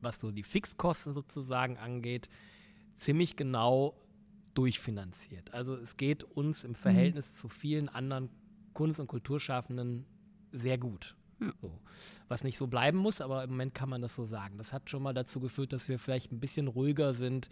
was 0.01 0.21
so 0.21 0.31
die 0.31 0.45
Fixkosten 0.45 1.13
sozusagen 1.13 1.79
angeht, 1.79 2.29
ziemlich 2.97 3.37
genau 3.37 3.97
durchfinanziert. 4.55 5.53
Also 5.53 5.75
es 5.75 5.97
geht 5.97 6.25
uns 6.25 6.63
im 6.65 6.75
Verhältnis 6.75 7.37
zu 7.37 7.49
vielen 7.49 7.89
anderen 7.89 8.29
Kunst- 8.75 9.01
und 9.01 9.07
Kulturschaffenden 9.07 10.05
sehr 10.53 10.79
gut. 10.79 11.17
Ja. 11.41 11.53
So. 11.61 11.73
Was 12.29 12.45
nicht 12.45 12.59
so 12.59 12.67
bleiben 12.67 12.99
muss, 12.99 13.21
aber 13.21 13.43
im 13.43 13.51
Moment 13.51 13.75
kann 13.75 13.89
man 13.89 14.03
das 14.03 14.15
so 14.15 14.25
sagen. 14.25 14.59
Das 14.59 14.73
hat 14.73 14.89
schon 14.89 15.03
mal 15.03 15.15
dazu 15.15 15.41
geführt, 15.41 15.73
dass 15.73 15.89
wir 15.89 15.99
vielleicht 15.99 16.31
ein 16.33 16.41
bisschen 16.41 16.69
ruhiger 16.69 17.15
sind, 17.15 17.49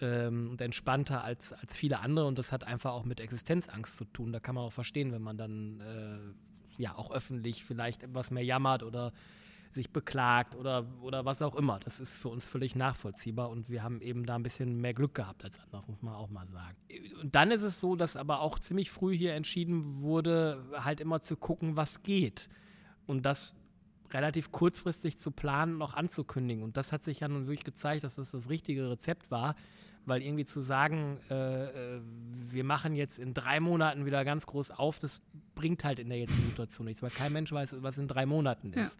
ähm, 0.00 0.50
und 0.50 0.60
entspannter 0.60 1.24
als, 1.24 1.52
als 1.52 1.76
viele 1.76 2.00
andere 2.00 2.26
und 2.26 2.38
das 2.38 2.52
hat 2.52 2.64
einfach 2.64 2.92
auch 2.92 3.04
mit 3.04 3.20
Existenzangst 3.20 3.96
zu 3.96 4.04
tun. 4.04 4.32
Da 4.32 4.40
kann 4.40 4.54
man 4.54 4.64
auch 4.64 4.72
verstehen, 4.72 5.12
wenn 5.12 5.22
man 5.22 5.36
dann 5.36 5.80
äh, 5.80 6.82
ja 6.82 6.96
auch 6.96 7.10
öffentlich 7.10 7.64
vielleicht 7.64 8.02
etwas 8.02 8.30
mehr 8.30 8.44
jammert 8.44 8.82
oder 8.82 9.12
sich 9.74 9.90
beklagt 9.90 10.54
oder, 10.54 10.86
oder 11.02 11.24
was 11.24 11.42
auch 11.42 11.56
immer. 11.56 11.80
Das 11.80 11.98
ist 11.98 12.14
für 12.14 12.28
uns 12.28 12.46
völlig 12.46 12.76
nachvollziehbar 12.76 13.50
und 13.50 13.68
wir 13.68 13.82
haben 13.82 14.00
eben 14.00 14.24
da 14.24 14.36
ein 14.36 14.42
bisschen 14.42 14.80
mehr 14.80 14.94
Glück 14.94 15.14
gehabt 15.14 15.44
als 15.44 15.58
andere, 15.58 15.82
muss 15.88 16.00
man 16.00 16.14
auch 16.14 16.30
mal 16.30 16.46
sagen. 16.48 16.76
Und 17.20 17.34
dann 17.34 17.50
ist 17.50 17.62
es 17.62 17.80
so, 17.80 17.96
dass 17.96 18.16
aber 18.16 18.40
auch 18.40 18.58
ziemlich 18.58 18.90
früh 18.90 19.16
hier 19.16 19.34
entschieden 19.34 20.02
wurde, 20.02 20.64
halt 20.72 21.00
immer 21.00 21.22
zu 21.22 21.36
gucken, 21.36 21.76
was 21.76 22.02
geht. 22.02 22.48
Und 23.06 23.26
das 23.26 23.54
relativ 24.10 24.52
kurzfristig 24.52 25.18
zu 25.18 25.32
planen 25.32 25.82
auch 25.82 25.94
anzukündigen. 25.94 26.62
Und 26.62 26.76
das 26.76 26.92
hat 26.92 27.02
sich 27.02 27.20
ja 27.20 27.28
nun 27.28 27.46
wirklich 27.46 27.64
gezeigt, 27.64 28.04
dass 28.04 28.14
das 28.14 28.30
das 28.30 28.48
richtige 28.48 28.90
Rezept 28.90 29.30
war, 29.30 29.56
weil 30.06 30.22
irgendwie 30.22 30.44
zu 30.44 30.60
sagen, 30.60 31.18
äh, 31.30 31.64
äh, 31.96 32.00
wir 32.50 32.64
machen 32.64 32.94
jetzt 32.94 33.18
in 33.18 33.34
drei 33.34 33.60
Monaten 33.60 34.04
wieder 34.06 34.24
ganz 34.24 34.46
groß 34.46 34.70
auf, 34.72 34.98
das 34.98 35.22
bringt 35.54 35.84
halt 35.84 35.98
in 35.98 36.08
der 36.08 36.18
jetzigen 36.18 36.46
Situation 36.48 36.86
nichts, 36.86 37.02
weil 37.02 37.10
kein 37.10 37.32
Mensch 37.32 37.52
weiß, 37.52 37.76
was 37.82 37.98
in 37.98 38.08
drei 38.08 38.26
Monaten 38.26 38.72
Ja. 38.74 38.82
ist. 38.82 38.98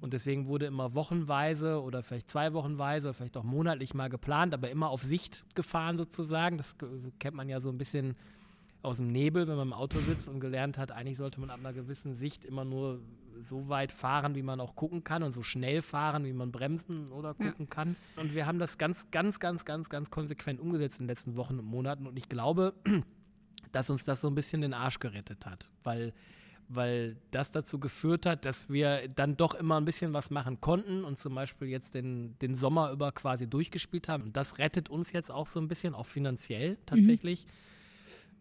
Und 0.00 0.12
deswegen 0.12 0.48
wurde 0.48 0.66
immer 0.66 0.94
wochenweise 0.94 1.80
oder 1.80 2.02
vielleicht 2.02 2.30
zwei 2.30 2.52
Wochenweise 2.52 3.08
oder 3.08 3.14
vielleicht 3.14 3.36
auch 3.38 3.44
monatlich 3.44 3.94
mal 3.94 4.08
geplant, 4.10 4.52
aber 4.52 4.68
immer 4.70 4.90
auf 4.90 5.02
Sicht 5.02 5.46
gefahren 5.54 5.96
sozusagen. 5.96 6.58
Das 6.58 6.76
kennt 7.20 7.36
man 7.36 7.48
ja 7.48 7.60
so 7.60 7.70
ein 7.70 7.78
bisschen 7.78 8.14
aus 8.84 8.98
dem 8.98 9.08
Nebel, 9.08 9.46
wenn 9.48 9.56
man 9.56 9.68
im 9.68 9.72
Auto 9.72 9.98
sitzt 10.00 10.28
und 10.28 10.40
gelernt 10.40 10.78
hat, 10.78 10.92
eigentlich 10.92 11.16
sollte 11.16 11.40
man 11.40 11.50
ab 11.50 11.58
einer 11.60 11.72
gewissen 11.72 12.14
Sicht 12.14 12.44
immer 12.44 12.64
nur 12.64 13.00
so 13.42 13.68
weit 13.68 13.90
fahren, 13.92 14.34
wie 14.36 14.42
man 14.42 14.60
auch 14.60 14.76
gucken 14.76 15.02
kann 15.02 15.22
und 15.22 15.34
so 15.34 15.42
schnell 15.42 15.82
fahren, 15.82 16.24
wie 16.24 16.32
man 16.32 16.52
bremsen 16.52 17.10
oder 17.10 17.34
Ja. 17.38 17.50
gucken 17.50 17.68
kann. 17.68 17.96
Und 18.16 18.34
wir 18.34 18.46
haben 18.46 18.58
das 18.58 18.78
ganz, 18.78 19.10
ganz, 19.10 19.40
ganz, 19.40 19.64
ganz, 19.64 19.88
ganz 19.88 20.10
konsequent 20.10 20.60
umgesetzt 20.60 21.00
in 21.00 21.04
den 21.06 21.08
letzten 21.08 21.36
Wochen 21.36 21.58
und 21.58 21.64
Monaten. 21.64 22.06
Und 22.06 22.16
ich 22.18 22.28
glaube, 22.28 22.74
dass 23.72 23.90
uns 23.90 24.04
das 24.04 24.20
so 24.20 24.28
ein 24.28 24.34
bisschen 24.34 24.60
den 24.60 24.74
Arsch 24.74 24.98
gerettet 25.00 25.46
hat, 25.46 25.68
weil 25.82 26.12
weil 26.66 27.18
das 27.30 27.50
dazu 27.50 27.78
geführt 27.78 28.24
hat, 28.24 28.46
dass 28.46 28.70
wir 28.70 29.06
dann 29.08 29.36
doch 29.36 29.52
immer 29.52 29.78
ein 29.78 29.84
bisschen 29.84 30.14
was 30.14 30.30
machen 30.30 30.62
konnten 30.62 31.04
und 31.04 31.18
zum 31.18 31.34
Beispiel 31.34 31.68
jetzt 31.68 31.94
den, 31.94 32.38
den 32.38 32.54
Sommer 32.54 32.90
über 32.90 33.12
quasi 33.12 33.46
durchgespielt 33.46 34.08
haben. 34.08 34.22
Und 34.22 34.36
das 34.38 34.56
rettet 34.56 34.88
uns 34.88 35.12
jetzt 35.12 35.30
auch 35.30 35.46
so 35.46 35.60
ein 35.60 35.68
bisschen, 35.68 35.94
auch 35.94 36.06
finanziell 36.06 36.78
tatsächlich. 36.86 37.46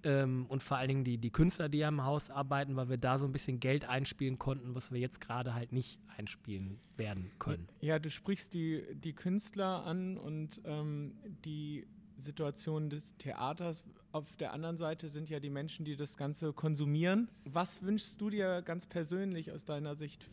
Ähm, 0.03 0.45
und 0.47 0.61
vor 0.61 0.77
allen 0.77 0.89
Dingen 0.89 1.03
die, 1.03 1.17
die 1.17 1.29
Künstler, 1.29 1.69
die 1.69 1.83
am 1.85 2.03
Haus 2.03 2.29
arbeiten, 2.29 2.75
weil 2.75 2.89
wir 2.89 2.97
da 2.97 3.19
so 3.19 3.25
ein 3.25 3.31
bisschen 3.31 3.59
Geld 3.59 3.85
einspielen 3.85 4.37
konnten, 4.37 4.75
was 4.75 4.91
wir 4.91 4.99
jetzt 4.99 5.21
gerade 5.21 5.53
halt 5.53 5.71
nicht 5.71 5.99
einspielen 6.17 6.79
werden 6.97 7.31
können. 7.39 7.67
Ja, 7.81 7.99
du 7.99 8.09
sprichst 8.09 8.53
die, 8.53 8.83
die 8.95 9.13
Künstler 9.13 9.85
an 9.85 10.17
und 10.17 10.61
ähm, 10.65 11.13
die 11.45 11.87
Situation 12.17 12.89
des 12.89 13.17
Theaters. 13.17 13.83
Auf 14.11 14.35
der 14.35 14.53
anderen 14.53 14.77
Seite 14.77 15.09
sind 15.09 15.29
ja 15.29 15.39
die 15.39 15.49
Menschen, 15.49 15.85
die 15.85 15.95
das 15.95 16.17
Ganze 16.17 16.53
konsumieren. 16.53 17.29
Was 17.45 17.83
wünschst 17.83 18.19
du 18.21 18.29
dir 18.29 18.61
ganz 18.61 18.87
persönlich 18.87 19.51
aus 19.51 19.65
deiner 19.65 19.95
Sicht 19.95 20.27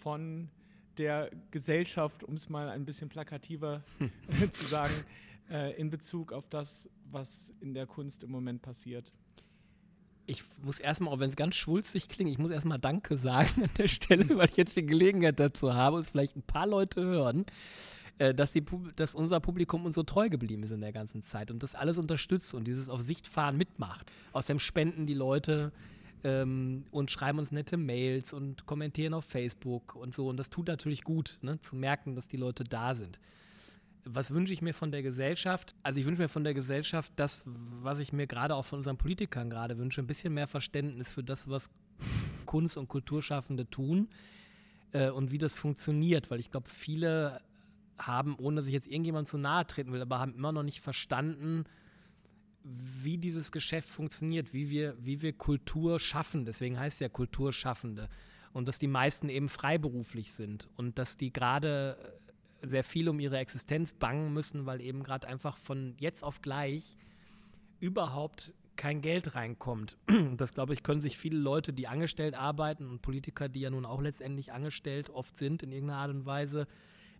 von 0.00 0.50
der 0.98 1.30
Gesellschaft, 1.50 2.24
um 2.24 2.34
es 2.34 2.48
mal 2.48 2.68
ein 2.68 2.84
bisschen 2.84 3.08
plakativer 3.08 3.82
zu 4.50 4.64
sagen, 4.64 4.94
äh, 5.50 5.78
in 5.78 5.90
Bezug 5.90 6.32
auf 6.32 6.48
das, 6.48 6.90
was 7.10 7.54
in 7.60 7.74
der 7.74 7.86
Kunst 7.86 8.24
im 8.24 8.30
Moment 8.30 8.62
passiert? 8.62 9.12
Ich 10.26 10.42
muss 10.62 10.80
erstmal, 10.80 11.14
auch 11.14 11.20
wenn 11.20 11.30
es 11.30 11.36
ganz 11.36 11.54
schwulzig 11.54 12.08
klingt, 12.08 12.30
ich 12.30 12.38
muss 12.38 12.50
erstmal 12.50 12.78
Danke 12.78 13.16
sagen 13.16 13.48
an 13.62 13.70
der 13.78 13.88
Stelle, 13.88 14.36
weil 14.36 14.48
ich 14.48 14.56
jetzt 14.56 14.76
die 14.76 14.86
Gelegenheit 14.86 15.38
dazu 15.38 15.74
habe 15.74 15.96
und 15.98 16.06
vielleicht 16.06 16.36
ein 16.36 16.42
paar 16.42 16.66
Leute 16.66 17.02
hören, 17.02 17.46
äh, 18.18 18.34
dass, 18.34 18.52
die, 18.52 18.64
dass 18.96 19.14
unser 19.14 19.40
Publikum 19.40 19.84
uns 19.84 19.94
so 19.94 20.02
treu 20.02 20.28
geblieben 20.28 20.62
ist 20.62 20.72
in 20.72 20.80
der 20.80 20.92
ganzen 20.92 21.22
Zeit 21.22 21.50
und 21.50 21.62
das 21.62 21.74
alles 21.74 21.98
unterstützt 21.98 22.54
und 22.54 22.64
dieses 22.64 22.88
auf 22.88 23.02
Sicht 23.02 23.28
fahren 23.28 23.56
mitmacht. 23.56 24.10
Außerdem 24.32 24.58
spenden 24.58 25.06
die 25.06 25.14
Leute 25.14 25.72
ähm, 26.24 26.84
und 26.90 27.10
schreiben 27.10 27.38
uns 27.38 27.52
nette 27.52 27.76
Mails 27.76 28.32
und 28.32 28.66
kommentieren 28.66 29.14
auf 29.14 29.24
Facebook 29.24 29.94
und 29.94 30.14
so. 30.14 30.28
Und 30.28 30.38
das 30.38 30.50
tut 30.50 30.66
natürlich 30.66 31.04
gut, 31.04 31.38
ne, 31.42 31.60
zu 31.62 31.76
merken, 31.76 32.16
dass 32.16 32.26
die 32.26 32.36
Leute 32.36 32.64
da 32.64 32.94
sind. 32.94 33.20
Was 34.08 34.32
wünsche 34.32 34.52
ich 34.52 34.62
mir 34.62 34.72
von 34.72 34.92
der 34.92 35.02
Gesellschaft? 35.02 35.74
Also 35.82 35.98
ich 35.98 36.06
wünsche 36.06 36.22
mir 36.22 36.28
von 36.28 36.44
der 36.44 36.54
Gesellschaft 36.54 37.12
das, 37.16 37.42
was 37.44 37.98
ich 37.98 38.12
mir 38.12 38.28
gerade 38.28 38.54
auch 38.54 38.64
von 38.64 38.78
unseren 38.78 38.96
Politikern 38.96 39.50
gerade 39.50 39.78
wünsche, 39.78 40.00
ein 40.00 40.06
bisschen 40.06 40.32
mehr 40.32 40.46
Verständnis 40.46 41.12
für 41.12 41.24
das, 41.24 41.50
was 41.50 41.70
Kunst- 42.46 42.76
und 42.76 42.86
Kulturschaffende 42.86 43.68
tun 43.68 44.08
äh, 44.92 45.10
und 45.10 45.32
wie 45.32 45.38
das 45.38 45.56
funktioniert, 45.56 46.30
weil 46.30 46.38
ich 46.38 46.52
glaube, 46.52 46.68
viele 46.68 47.40
haben, 47.98 48.36
ohne 48.38 48.60
dass 48.60 48.68
ich 48.68 48.74
jetzt 48.74 48.86
irgendjemand 48.86 49.26
zu 49.26 49.38
nahe 49.38 49.66
treten 49.66 49.92
will, 49.92 50.02
aber 50.02 50.20
haben 50.20 50.34
immer 50.34 50.52
noch 50.52 50.62
nicht 50.62 50.80
verstanden, 50.80 51.64
wie 52.62 53.18
dieses 53.18 53.52
Geschäft 53.52 53.88
funktioniert, 53.88 54.52
wie 54.52 54.70
wir, 54.70 54.96
wie 54.98 55.22
wir 55.22 55.32
Kultur 55.32 55.98
schaffen. 55.98 56.44
Deswegen 56.44 56.78
heißt 56.78 56.96
es 56.96 57.00
ja 57.00 57.08
Kulturschaffende. 57.08 58.08
Und 58.52 58.68
dass 58.68 58.78
die 58.78 58.88
meisten 58.88 59.28
eben 59.28 59.48
freiberuflich 59.48 60.32
sind 60.32 60.68
und 60.76 60.98
dass 60.98 61.16
die 61.16 61.32
gerade 61.32 61.96
sehr 62.68 62.84
viel 62.84 63.08
um 63.08 63.20
ihre 63.20 63.38
Existenz 63.38 63.92
bangen 63.92 64.32
müssen, 64.32 64.66
weil 64.66 64.80
eben 64.80 65.02
gerade 65.02 65.28
einfach 65.28 65.56
von 65.56 65.94
jetzt 65.98 66.22
auf 66.22 66.42
gleich 66.42 66.96
überhaupt 67.80 68.54
kein 68.76 69.00
Geld 69.00 69.34
reinkommt. 69.34 69.96
Das, 70.36 70.52
glaube 70.52 70.74
ich, 70.74 70.82
können 70.82 71.00
sich 71.00 71.16
viele 71.16 71.38
Leute, 71.38 71.72
die 71.72 71.88
angestellt 71.88 72.34
arbeiten 72.34 72.86
und 72.86 73.00
Politiker, 73.00 73.48
die 73.48 73.60
ja 73.60 73.70
nun 73.70 73.86
auch 73.86 74.00
letztendlich 74.00 74.52
angestellt 74.52 75.10
oft 75.10 75.36
sind 75.38 75.62
in 75.62 75.72
irgendeiner 75.72 76.00
Art 76.00 76.10
und 76.10 76.26
Weise, 76.26 76.66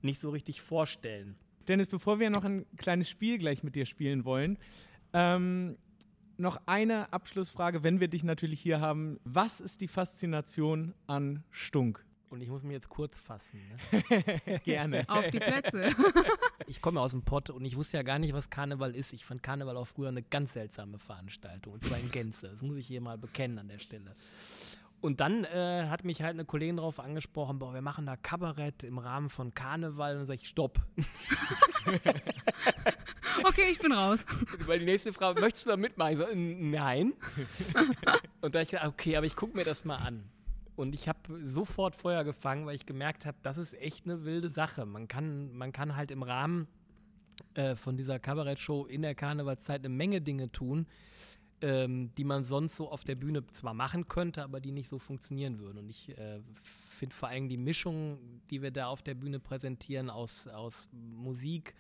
nicht 0.02 0.20
so 0.20 0.30
richtig 0.30 0.60
vorstellen. 0.60 1.36
Dennis, 1.66 1.88
bevor 1.88 2.20
wir 2.20 2.30
noch 2.30 2.44
ein 2.44 2.66
kleines 2.76 3.08
Spiel 3.08 3.38
gleich 3.38 3.62
mit 3.62 3.74
dir 3.74 3.86
spielen 3.86 4.24
wollen, 4.24 4.58
ähm, 5.12 5.76
noch 6.38 6.60
eine 6.66 7.12
Abschlussfrage, 7.12 7.82
wenn 7.82 8.00
wir 8.00 8.08
dich 8.08 8.22
natürlich 8.22 8.60
hier 8.60 8.80
haben. 8.80 9.18
Was 9.24 9.60
ist 9.60 9.80
die 9.80 9.88
Faszination 9.88 10.94
an 11.06 11.42
Stunk? 11.50 12.04
Und 12.28 12.40
ich 12.40 12.48
muss 12.48 12.64
mich 12.64 12.72
jetzt 12.72 12.88
kurz 12.88 13.18
fassen. 13.18 13.60
Ne? 13.92 14.58
Gerne. 14.64 15.04
Auf 15.08 15.30
die 15.30 15.38
Plätze. 15.38 15.88
Ich 16.68 16.80
komme 16.82 17.00
aus 17.00 17.12
dem 17.12 17.22
Pott 17.22 17.48
und 17.50 17.64
ich 17.64 17.76
wusste 17.76 17.96
ja 17.96 18.02
gar 18.02 18.18
nicht, 18.18 18.32
was 18.34 18.50
Karneval 18.50 18.96
ist. 18.96 19.12
Ich 19.12 19.24
fand 19.24 19.40
Karneval 19.40 19.76
auch 19.76 19.84
früher 19.86 20.08
eine 20.08 20.22
ganz 20.22 20.54
seltsame 20.54 20.98
Veranstaltung. 20.98 21.74
Und 21.74 21.84
zwar 21.84 21.96
in 21.98 22.10
Gänze. 22.10 22.48
Das 22.48 22.60
muss 22.60 22.76
ich 22.76 22.88
hier 22.88 23.00
mal 23.00 23.16
bekennen 23.16 23.60
an 23.60 23.68
der 23.68 23.78
Stelle. 23.78 24.16
Und 25.00 25.20
dann 25.20 25.44
äh, 25.44 25.86
hat 25.88 26.02
mich 26.04 26.22
halt 26.22 26.32
eine 26.34 26.44
Kollegin 26.44 26.78
darauf 26.78 26.98
angesprochen, 26.98 27.60
boah, 27.60 27.72
wir 27.72 27.82
machen 27.82 28.04
da 28.06 28.16
Kabarett 28.16 28.82
im 28.82 28.98
Rahmen 28.98 29.28
von 29.28 29.54
Karneval. 29.54 30.14
Und 30.14 30.18
dann 30.20 30.26
sage 30.26 30.40
ich, 30.42 30.48
stopp. 30.48 30.80
Okay, 33.44 33.68
ich 33.70 33.78
bin 33.78 33.92
raus. 33.92 34.24
Weil 34.66 34.78
die 34.80 34.86
nächste 34.86 35.12
Frage, 35.12 35.40
möchtest 35.40 35.66
du 35.66 35.70
da 35.70 35.76
mitmachen? 35.76 36.12
Ich 36.12 36.18
so, 36.18 36.24
"N- 36.24 36.70
nein. 36.70 37.12
und 38.40 38.54
da 38.54 38.60
ich 38.62 38.70
gedacht, 38.70 38.88
okay, 38.88 39.16
aber 39.16 39.26
ich 39.26 39.36
gucke 39.36 39.56
mir 39.56 39.64
das 39.64 39.84
mal 39.84 39.96
an. 39.98 40.24
Und 40.76 40.94
ich 40.94 41.08
habe 41.08 41.18
sofort 41.44 41.96
Feuer 41.96 42.22
gefangen, 42.22 42.66
weil 42.66 42.74
ich 42.74 42.86
gemerkt 42.86 43.24
habe, 43.24 43.38
das 43.42 43.56
ist 43.56 43.74
echt 43.74 44.04
eine 44.04 44.24
wilde 44.24 44.50
Sache. 44.50 44.84
Man 44.84 45.08
kann, 45.08 45.52
man 45.56 45.72
kann 45.72 45.96
halt 45.96 46.10
im 46.10 46.22
Rahmen 46.22 46.68
äh, 47.54 47.76
von 47.76 47.96
dieser 47.96 48.18
Kabarettshow 48.18 48.84
in 48.84 49.02
der 49.02 49.14
Karnevalszeit 49.14 49.80
eine 49.80 49.88
Menge 49.88 50.20
Dinge 50.20 50.52
tun, 50.52 50.86
ähm, 51.62 52.14
die 52.16 52.24
man 52.24 52.44
sonst 52.44 52.76
so 52.76 52.90
auf 52.90 53.04
der 53.04 53.16
Bühne 53.16 53.46
zwar 53.52 53.72
machen 53.72 54.08
könnte, 54.08 54.42
aber 54.42 54.60
die 54.60 54.70
nicht 54.70 54.88
so 54.88 54.98
funktionieren 54.98 55.58
würden. 55.58 55.78
Und 55.78 55.88
ich 55.88 56.16
äh, 56.18 56.40
finde 56.54 57.14
vor 57.14 57.30
allem 57.30 57.48
die 57.48 57.56
Mischung, 57.56 58.18
die 58.50 58.60
wir 58.60 58.70
da 58.70 58.88
auf 58.88 59.02
der 59.02 59.14
Bühne 59.14 59.40
präsentieren, 59.40 60.10
aus, 60.10 60.46
aus 60.46 60.90
Musik, 60.92 61.74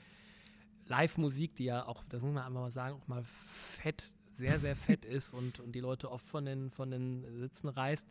Live-Musik, 0.86 1.54
die 1.56 1.64
ja 1.64 1.86
auch, 1.86 2.02
das 2.08 2.22
muss 2.22 2.32
man 2.32 2.44
einfach 2.44 2.60
mal 2.60 2.72
sagen, 2.72 2.96
auch 2.96 3.08
mal 3.08 3.24
fett, 3.24 4.14
sehr, 4.38 4.58
sehr 4.58 4.76
fett 4.76 5.04
ist 5.04 5.34
und, 5.34 5.60
und 5.60 5.72
die 5.72 5.80
Leute 5.80 6.10
oft 6.10 6.26
von 6.26 6.46
den, 6.46 6.70
von 6.70 6.90
den 6.90 7.24
Sitzen 7.38 7.68
reißt. 7.68 8.06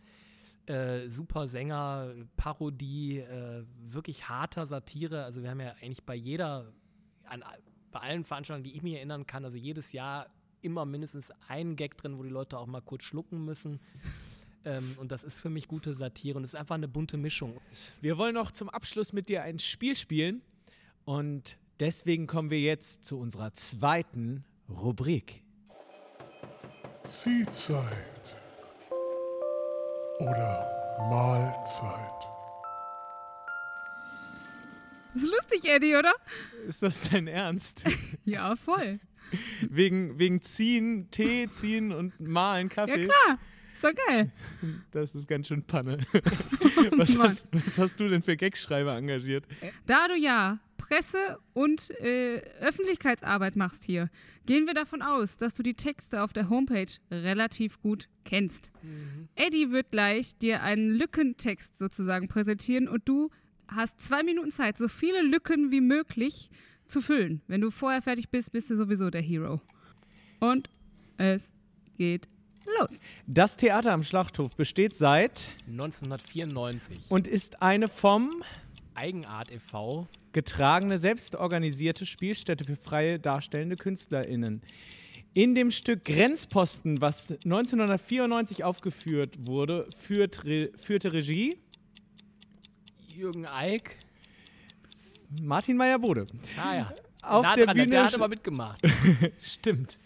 Äh, 0.68 1.10
super 1.10 1.48
Sänger, 1.48 2.14
Parodie, 2.38 3.20
äh, 3.20 3.64
wirklich 3.86 4.28
harter 4.28 4.66
Satire. 4.66 5.24
Also 5.24 5.44
wir 5.44 5.52
haben 5.52 5.60
ja 5.60 5.76
eigentlich 5.82 6.04
bei 6.04 6.16
jeder, 6.16 6.74
an, 7.26 7.44
bei 7.92 8.00
allen 8.00 8.24
Veranstaltungen, 8.24 8.64
die 8.64 8.76
ich 8.76 8.82
mir 8.82 8.98
erinnern 8.98 9.28
kann, 9.28 9.46
also 9.46 9.58
jedes 9.58 9.92
Jahr 9.92 10.28
immer 10.62 10.86
mindestens 10.86 11.32
einen 11.48 11.76
Gag 11.76 11.98
drin, 11.98 12.18
wo 12.18 12.24
die 12.24 12.30
Leute 12.30 12.58
auch 12.58 12.66
mal 12.66 12.82
kurz 12.82 13.04
schlucken 13.04 13.46
müssen. 13.46 13.80
Ähm, 14.66 14.96
und 14.98 15.12
das 15.12 15.24
ist 15.24 15.38
für 15.38 15.50
mich 15.50 15.68
gute 15.68 15.94
Satire 15.94 16.38
und 16.38 16.44
es 16.44 16.52
ist 16.52 16.60
einfach 16.60 16.76
eine 16.76 16.88
bunte 16.88 17.18
Mischung. 17.18 17.62
Wir 18.02 18.18
wollen 18.18 18.34
noch 18.34 18.52
zum 18.52 18.70
Abschluss 18.70 19.14
mit 19.14 19.30
dir 19.30 19.44
ein 19.44 19.60
Spiel 19.60 19.96
spielen 19.96 20.42
und 21.06 21.58
deswegen 21.80 22.26
kommen 22.26 22.50
wir 22.50 22.60
jetzt 22.60 23.06
zu 23.06 23.20
unserer 23.20 23.54
zweiten 23.54 24.44
Rubrik. 24.68 25.44
Ziehzeit 27.04 28.38
oder 30.20 30.68
Mahlzeit. 31.10 32.28
Ist 35.16 35.28
lustig, 35.28 35.66
Eddie, 35.66 35.96
oder? 35.96 36.14
Ist 36.68 36.84
das 36.84 37.10
dein 37.10 37.28
Ernst? 37.28 37.84
Ja, 38.26 38.56
voll. 38.56 39.00
wegen, 39.62 40.18
wegen 40.18 40.42
Ziehen, 40.42 41.10
Tee 41.12 41.48
ziehen 41.48 41.92
und 41.92 42.20
Mahlen 42.20 42.70
Ja, 42.70 42.74
Kaffee? 42.74 43.06
klar. 43.06 43.38
Ist 43.72 43.84
doch 43.84 43.92
geil. 44.08 44.32
Das 44.92 45.14
ist 45.14 45.28
ganz 45.28 45.48
schön 45.48 45.62
Panne. 45.64 45.98
was, 46.98 47.16
hast, 47.18 47.48
was 47.52 47.78
hast 47.78 48.00
du 48.00 48.08
denn 48.10 48.22
für 48.24 48.36
Gagschreiber 48.36 48.96
engagiert? 48.96 49.46
Da 49.86 50.08
du 50.08 50.16
ja 50.16 50.60
Presse- 50.88 51.40
und 51.54 51.90
äh, 52.00 52.42
Öffentlichkeitsarbeit 52.60 53.56
machst 53.56 53.84
hier, 53.84 54.10
gehen 54.46 54.68
wir 54.68 54.76
davon 54.76 55.02
aus, 55.02 55.36
dass 55.38 55.56
du 55.56 55.64
die 55.64 55.74
Texte 55.74 56.22
auf 56.22 56.32
der 56.32 56.50
Homepage 56.50 56.92
relativ 57.10 57.82
gut 57.82 58.08
kennst. 58.24 58.72
Eddie 59.36 59.72
wird 59.72 59.90
gleich 59.92 60.38
dir 60.38 60.62
einen 60.62 60.92
Lückentext 60.92 61.80
sozusagen 61.80 62.28
präsentieren 62.28 62.88
und 62.88 63.08
du 63.10 63.32
hast 63.68 64.00
zwei 64.00 64.22
Minuten 64.22 64.52
Zeit, 64.52 64.78
so 64.78 64.88
viele 64.88 65.24
Lücken 65.24 65.72
wie 65.72 65.82
möglich 65.82 66.52
zu 66.86 67.02
füllen. 67.02 67.42
Wenn 67.48 67.62
du 67.62 67.72
vorher 67.72 68.04
fertig 68.04 68.30
bist, 68.30 68.52
bist 68.52 68.70
du 68.70 68.76
sowieso 68.76 69.10
der 69.10 69.22
Hero. 69.22 69.62
Und 70.40 70.70
es 71.18 71.52
geht 71.98 72.28
los. 72.80 73.00
Das 73.26 73.58
Theater 73.58 73.92
am 73.92 74.04
Schlachthof 74.04 74.56
besteht 74.56 74.96
seit 74.96 75.50
1994. 75.68 77.00
und 77.10 77.28
ist 77.28 77.64
eine 77.64 77.88
vom 77.88 78.30
Eigenart 78.96 79.52
e.V. 79.52 80.08
getragene, 80.34 80.98
selbstorganisierte 80.98 82.06
Spielstätte 82.06 82.64
für 82.64 82.76
freie 82.76 83.20
darstellende 83.20 83.76
KünstlerInnen. 83.76 84.62
In 85.34 85.54
dem 85.54 85.70
Stück 85.72 86.06
Grenzposten, 86.06 87.02
was 87.02 87.32
1994 87.32 88.64
aufgeführt 88.64 89.48
wurde, 89.48 89.88
führt 89.98 90.46
Re 90.46 90.70
führte 90.78 91.12
Regie 91.14 91.58
Jürgen 93.14 93.46
Eick. 93.46 93.98
Martin 95.42 95.78
Meyer-Bode. 95.78 96.26
Ah 96.58 96.76
ja. 96.76 96.94
Auf 97.24 97.44
nah 97.44 97.56
der 97.56 97.66
dran, 97.66 97.76
Bühne 97.76 97.90
der 97.90 98.04
hat 98.06 98.14
aber 98.14 98.28
mitgemacht. 98.28 98.82
Stimmt. 99.42 99.98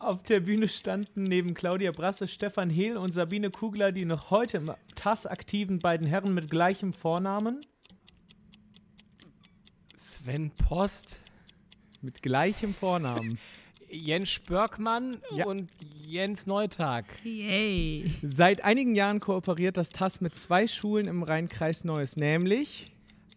Auf 0.00 0.22
der 0.22 0.40
Bühne 0.40 0.68
standen 0.68 1.24
neben 1.24 1.54
Claudia 1.54 1.90
Brasse 1.90 2.28
Stefan 2.28 2.70
Hehl 2.70 2.96
und 2.96 3.12
Sabine 3.12 3.50
Kugler 3.50 3.90
die 3.90 4.04
noch 4.04 4.30
heute 4.30 4.58
im 4.58 4.66
TAS 4.94 5.26
aktiven 5.26 5.80
beiden 5.80 6.06
Herren 6.06 6.34
mit 6.34 6.50
gleichem 6.50 6.92
Vornamen. 6.92 7.60
Sven 9.96 10.50
Post, 10.52 11.22
Mit 12.00 12.22
gleichem 12.22 12.74
Vornamen. 12.74 13.38
Jens 13.90 14.28
Spörkmann 14.30 15.16
Ja. 15.34 15.46
und 15.46 15.68
Jens 16.06 16.46
Neutag. 16.46 17.04
Yay. 17.24 18.06
Seit 18.22 18.62
einigen 18.62 18.94
Jahren 18.94 19.18
kooperiert 19.18 19.76
das 19.76 19.88
TAS 19.90 20.20
mit 20.20 20.36
zwei 20.36 20.68
Schulen 20.68 21.06
im 21.08 21.22
Rheinkreis 21.24 21.84
Neues, 21.84 22.16
nämlich 22.16 22.84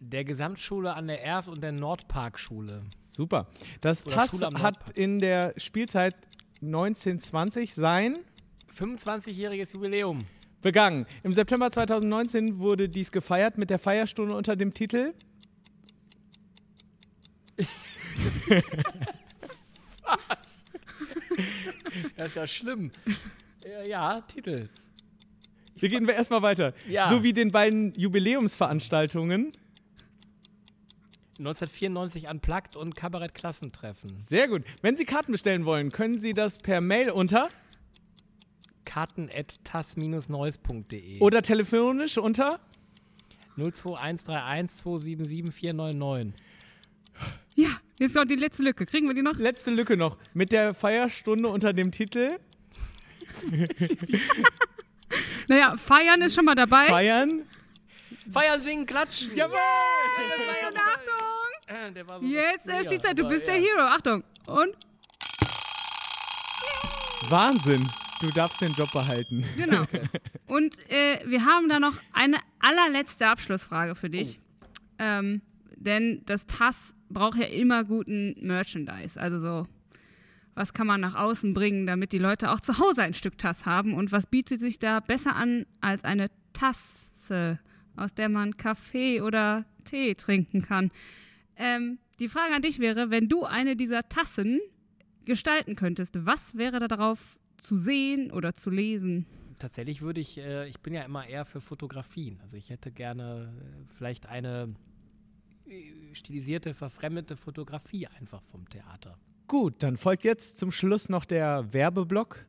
Der 0.00 0.24
Gesamtschule 0.24 0.94
an 0.94 1.08
der 1.08 1.24
Erft 1.24 1.48
und 1.48 1.62
der 1.62 1.72
Nordparkschule. 1.72 2.82
Super. 3.00 3.48
Das 3.80 4.04
Oder 4.06 4.14
TAS 4.16 4.40
hat 4.62 4.90
in 4.98 5.18
der 5.18 5.54
Spielzeit 5.56 6.14
1920 6.62 7.74
sein 7.74 8.18
25-jähriges 8.78 9.74
Jubiläum. 9.74 10.18
begangen. 10.62 11.06
Im 11.22 11.32
September 11.32 11.70
2019 11.70 12.58
wurde 12.58 12.88
dies 12.88 13.12
gefeiert 13.12 13.58
mit 13.58 13.68
der 13.70 13.78
Feierstunde 13.78 14.34
unter 14.34 14.56
dem 14.56 14.72
Titel 14.72 15.12
Das 22.16 22.28
ist 22.28 22.36
ja 22.36 22.46
schlimm. 22.46 22.90
Ja, 23.64 23.86
ja 23.86 24.20
Titel. 24.22 24.68
Wir 25.76 25.88
gehen 25.88 26.06
wir 26.06 26.14
erstmal 26.14 26.42
weiter. 26.42 26.74
Ja. 26.88 27.08
So 27.08 27.22
wie 27.22 27.32
den 27.32 27.50
beiden 27.50 27.92
Jubiläumsveranstaltungen. 27.94 29.52
1994 31.46 32.30
Unplugged 32.30 32.76
und 32.76 32.94
Kabarett-Klassentreffen. 32.96 34.10
Sehr 34.28 34.48
gut. 34.48 34.62
Wenn 34.80 34.96
Sie 34.96 35.04
Karten 35.04 35.32
bestellen 35.32 35.66
wollen, 35.66 35.90
können 35.90 36.20
Sie 36.20 36.32
das 36.34 36.58
per 36.58 36.80
Mail 36.80 37.10
unter 37.10 37.48
Karten 38.84 39.28
at 39.34 39.64
tas-neues.de 39.64 41.18
oder 41.20 41.42
telefonisch 41.42 42.18
unter 42.18 42.60
02131 43.56 44.76
277 44.78 45.54
499. 45.54 46.34
Ja, 47.56 47.70
jetzt 47.98 48.14
noch 48.14 48.24
die 48.24 48.36
letzte 48.36 48.62
Lücke. 48.62 48.86
Kriegen 48.86 49.08
wir 49.08 49.14
die 49.14 49.22
noch? 49.22 49.34
letzte 49.36 49.70
Lücke 49.70 49.96
noch 49.96 50.16
mit 50.34 50.52
der 50.52 50.74
Feierstunde 50.74 51.48
unter 51.48 51.72
dem 51.72 51.90
Titel 51.90 52.38
Naja, 55.48 55.76
feiern 55.76 56.22
ist 56.22 56.34
schon 56.34 56.44
mal 56.44 56.54
dabei. 56.54 56.86
Feiern. 56.86 57.42
Feiern, 58.30 58.62
singen, 58.62 58.86
klatschen. 58.86 59.34
Jawohl! 59.34 59.58
Und 60.68 60.71
Äh, 61.92 61.94
der 61.94 62.08
war 62.08 62.20
so 62.20 62.26
Jetzt 62.26 62.66
ist 62.66 62.90
die 62.90 62.98
Zeit. 62.98 63.18
Du 63.18 63.28
bist 63.28 63.46
der 63.46 63.54
Hero. 63.54 63.82
Achtung. 63.82 64.24
Und 64.46 64.74
Wahnsinn. 67.28 67.86
Du 68.20 68.30
darfst 68.30 68.60
den 68.60 68.72
Job 68.72 68.90
behalten. 68.92 69.44
genau. 69.56 69.82
Und 70.46 70.78
äh, 70.90 71.20
wir 71.26 71.44
haben 71.44 71.68
da 71.68 71.80
noch 71.80 71.98
eine 72.12 72.38
allerletzte 72.60 73.26
Abschlussfrage 73.26 73.94
für 73.94 74.10
dich. 74.10 74.38
Ähm, 74.98 75.42
denn 75.76 76.22
das 76.26 76.46
TAS 76.46 76.94
braucht 77.10 77.38
ja 77.38 77.46
immer 77.46 77.82
guten 77.84 78.36
Merchandise. 78.40 79.20
Also 79.20 79.40
so, 79.40 79.66
was 80.54 80.72
kann 80.72 80.86
man 80.86 81.00
nach 81.00 81.16
außen 81.16 81.52
bringen, 81.52 81.86
damit 81.86 82.12
die 82.12 82.18
Leute 82.18 82.52
auch 82.52 82.60
zu 82.60 82.78
Hause 82.78 83.02
ein 83.02 83.14
Stück 83.14 83.38
TAS 83.38 83.66
haben? 83.66 83.94
Und 83.94 84.12
was 84.12 84.26
bietet 84.26 84.60
sich 84.60 84.78
da 84.78 85.00
besser 85.00 85.34
an 85.34 85.66
als 85.80 86.04
eine 86.04 86.30
Tasse, 86.52 87.58
aus 87.96 88.14
der 88.14 88.28
man 88.28 88.56
Kaffee 88.56 89.20
oder 89.20 89.64
Tee 89.84 90.14
trinken 90.14 90.62
kann? 90.62 90.92
Ähm, 91.62 91.98
die 92.18 92.28
Frage 92.28 92.54
an 92.54 92.62
dich 92.62 92.80
wäre, 92.80 93.10
wenn 93.10 93.28
du 93.28 93.44
eine 93.44 93.76
dieser 93.76 94.08
Tassen 94.08 94.60
gestalten 95.24 95.76
könntest, 95.76 96.26
was 96.26 96.56
wäre 96.56 96.80
da 96.80 96.88
drauf 96.88 97.38
zu 97.56 97.76
sehen 97.76 98.32
oder 98.32 98.52
zu 98.54 98.68
lesen? 98.68 99.26
Tatsächlich 99.60 100.02
würde 100.02 100.20
ich, 100.20 100.38
äh, 100.38 100.68
ich 100.68 100.80
bin 100.80 100.92
ja 100.92 101.02
immer 101.02 101.24
eher 101.24 101.44
für 101.44 101.60
Fotografien. 101.60 102.40
Also 102.42 102.56
ich 102.56 102.68
hätte 102.68 102.90
gerne 102.90 103.52
äh, 103.56 103.84
vielleicht 103.96 104.26
eine 104.26 104.74
äh, 105.66 106.14
stilisierte, 106.14 106.74
verfremdete 106.74 107.36
Fotografie 107.36 108.08
einfach 108.08 108.42
vom 108.42 108.68
Theater. 108.68 109.16
Gut, 109.46 109.84
dann 109.84 109.96
folgt 109.96 110.24
jetzt 110.24 110.58
zum 110.58 110.72
Schluss 110.72 111.08
noch 111.08 111.24
der 111.24 111.72
Werbeblock. 111.72 112.44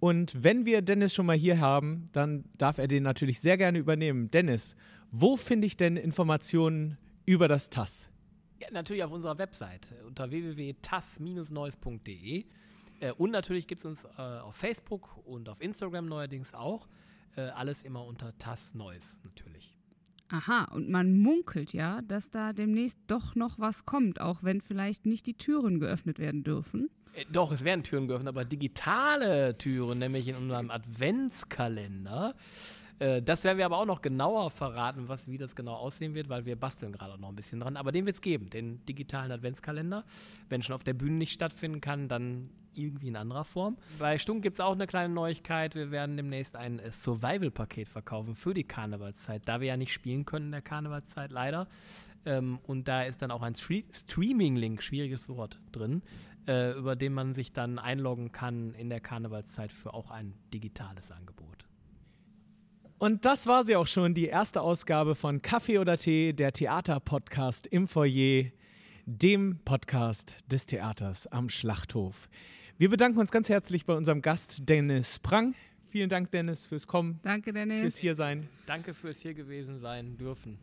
Und 0.00 0.44
wenn 0.44 0.66
wir 0.66 0.82
Dennis 0.82 1.14
schon 1.14 1.24
mal 1.24 1.36
hier 1.36 1.60
haben, 1.60 2.06
dann 2.12 2.44
darf 2.58 2.76
er 2.76 2.88
den 2.88 3.04
natürlich 3.04 3.40
sehr 3.40 3.56
gerne 3.56 3.78
übernehmen. 3.78 4.30
Dennis, 4.30 4.76
wo 5.10 5.38
finde 5.38 5.66
ich 5.66 5.78
denn 5.78 5.96
Informationen 5.96 6.98
über 7.24 7.48
das 7.48 7.70
TAS? 7.70 8.10
Ja, 8.60 8.68
natürlich 8.70 9.02
auf 9.02 9.10
unserer 9.12 9.38
Website 9.38 9.92
äh, 9.98 10.02
unter 10.04 10.30
www.tas-neues.de. 10.30 12.44
Äh, 13.00 13.12
und 13.12 13.30
natürlich 13.30 13.66
gibt 13.66 13.78
es 13.80 13.86
uns 13.86 14.04
äh, 14.04 14.20
auf 14.20 14.54
Facebook 14.54 15.16
und 15.24 15.48
auf 15.48 15.62
Instagram 15.62 16.06
neuerdings 16.06 16.54
auch. 16.54 16.86
Äh, 17.36 17.42
alles 17.42 17.82
immer 17.82 18.04
unter 18.04 18.36
TAS 18.36 18.74
Neues 18.74 19.20
natürlich. 19.24 19.74
Aha, 20.28 20.64
und 20.72 20.90
man 20.90 21.18
munkelt 21.18 21.72
ja, 21.72 22.02
dass 22.02 22.30
da 22.30 22.52
demnächst 22.52 22.98
doch 23.08 23.34
noch 23.34 23.58
was 23.58 23.86
kommt, 23.86 24.20
auch 24.20 24.42
wenn 24.42 24.60
vielleicht 24.60 25.06
nicht 25.06 25.24
die 25.26 25.32
Türen 25.34 25.80
geöffnet 25.80 26.18
werden 26.18 26.44
dürfen. 26.44 26.90
Äh, 27.14 27.24
doch, 27.32 27.52
es 27.52 27.64
werden 27.64 27.82
Türen 27.82 28.08
geöffnet, 28.08 28.28
aber 28.28 28.44
digitale 28.44 29.56
Türen, 29.56 30.00
nämlich 30.00 30.28
in 30.28 30.36
unserem 30.36 30.70
Adventskalender. 30.70 32.34
Äh, 33.00 33.22
das 33.22 33.42
werden 33.42 33.58
wir 33.58 33.64
aber 33.64 33.78
auch 33.78 33.86
noch 33.86 34.02
genauer 34.02 34.50
verraten, 34.50 35.08
was, 35.08 35.26
wie 35.26 35.38
das 35.38 35.56
genau 35.56 35.74
aussehen 35.74 36.14
wird, 36.14 36.28
weil 36.28 36.46
wir 36.46 36.54
basteln 36.54 36.92
gerade 36.92 37.20
noch 37.20 37.30
ein 37.30 37.34
bisschen 37.34 37.58
dran. 37.58 37.76
Aber 37.76 37.90
den 37.90 38.06
wird 38.06 38.14
es 38.14 38.20
geben, 38.20 38.48
den 38.50 38.84
digitalen 38.86 39.32
Adventskalender. 39.32 40.04
Wenn 40.48 40.62
schon 40.62 40.74
auf 40.74 40.84
der 40.84 40.94
Bühne 40.94 41.16
nicht 41.16 41.32
stattfinden 41.32 41.80
kann, 41.80 42.08
dann 42.08 42.50
irgendwie 42.74 43.08
in 43.08 43.16
anderer 43.16 43.44
Form. 43.44 43.76
Bei 43.98 44.16
Stunk 44.18 44.42
gibt 44.42 44.54
es 44.54 44.60
auch 44.60 44.72
eine 44.72 44.86
kleine 44.86 45.12
Neuigkeit. 45.12 45.74
Wir 45.74 45.90
werden 45.90 46.16
demnächst 46.16 46.54
ein 46.54 46.78
äh, 46.78 46.92
Survival-Paket 46.92 47.88
verkaufen 47.88 48.34
für 48.36 48.54
die 48.54 48.64
Karnevalszeit, 48.64 49.42
da 49.46 49.60
wir 49.60 49.68
ja 49.68 49.76
nicht 49.76 49.92
spielen 49.92 50.24
können 50.24 50.46
in 50.46 50.52
der 50.52 50.62
Karnevalszeit, 50.62 51.32
leider. 51.32 51.66
Ähm, 52.26 52.58
und 52.66 52.86
da 52.86 53.02
ist 53.02 53.22
dann 53.22 53.30
auch 53.30 53.42
ein 53.42 53.54
Stre 53.54 53.82
Streaming-Link, 53.90 54.82
schwieriges 54.82 55.28
Wort, 55.30 55.58
drin, 55.72 56.02
äh, 56.46 56.72
über 56.72 56.94
den 56.96 57.14
man 57.14 57.34
sich 57.34 57.52
dann 57.52 57.78
einloggen 57.78 58.30
kann 58.30 58.74
in 58.74 58.90
der 58.90 59.00
Karnevalszeit 59.00 59.72
für 59.72 59.94
auch 59.94 60.10
ein 60.10 60.34
digitales 60.52 61.10
Angebot. 61.10 61.59
Und 63.00 63.24
das 63.24 63.46
war 63.46 63.64
sie 63.64 63.76
auch 63.76 63.86
schon, 63.86 64.12
die 64.12 64.26
erste 64.26 64.60
Ausgabe 64.60 65.14
von 65.14 65.40
Kaffee 65.40 65.78
oder 65.78 65.96
Tee, 65.96 66.34
der 66.34 66.52
Theaterpodcast 66.52 67.66
im 67.66 67.88
Foyer, 67.88 68.50
dem 69.06 69.58
Podcast 69.64 70.34
des 70.48 70.66
Theaters 70.66 71.26
am 71.26 71.48
Schlachthof. 71.48 72.28
Wir 72.76 72.90
bedanken 72.90 73.18
uns 73.18 73.30
ganz 73.30 73.48
herzlich 73.48 73.86
bei 73.86 73.94
unserem 73.94 74.20
Gast 74.20 74.68
Dennis 74.68 75.18
Prang. 75.18 75.54
Vielen 75.88 76.10
Dank, 76.10 76.30
Dennis, 76.30 76.66
fürs 76.66 76.86
Kommen, 76.86 77.20
Danke, 77.22 77.54
Dennis. 77.54 77.80
fürs 77.80 77.96
Hiersein. 77.96 78.50
Danke 78.66 78.92
fürs 78.92 79.18
hier 79.20 79.32
gewesen 79.32 79.80
sein 79.80 80.18
dürfen. 80.18 80.58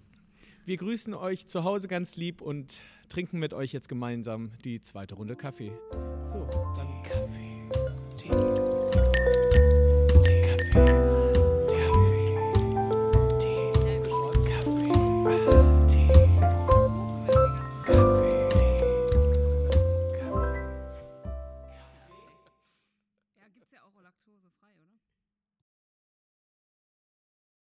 Wir 0.64 0.78
grüßen 0.78 1.16
euch 1.16 1.48
zu 1.48 1.64
Hause 1.64 1.88
ganz 1.88 2.18
lieb 2.18 2.42
und 2.44 2.82
trinken 3.10 3.40
mit 3.40 3.56
euch 3.56 3.74
jetzt 3.74 3.90
gemeinsam 3.90 4.52
die 4.64 4.80
zweite 4.80 5.16
Runde 5.16 5.36
Kaffee. 5.36 5.72
So, 6.24 6.48
dann 6.78 7.02
Kaffee, 7.02 7.68
Tee, 8.16 8.30
Tee, 8.30 8.38
Kaffee, 10.14 10.42
Kaffee, 10.76 11.07
Kaffee, 15.28 15.67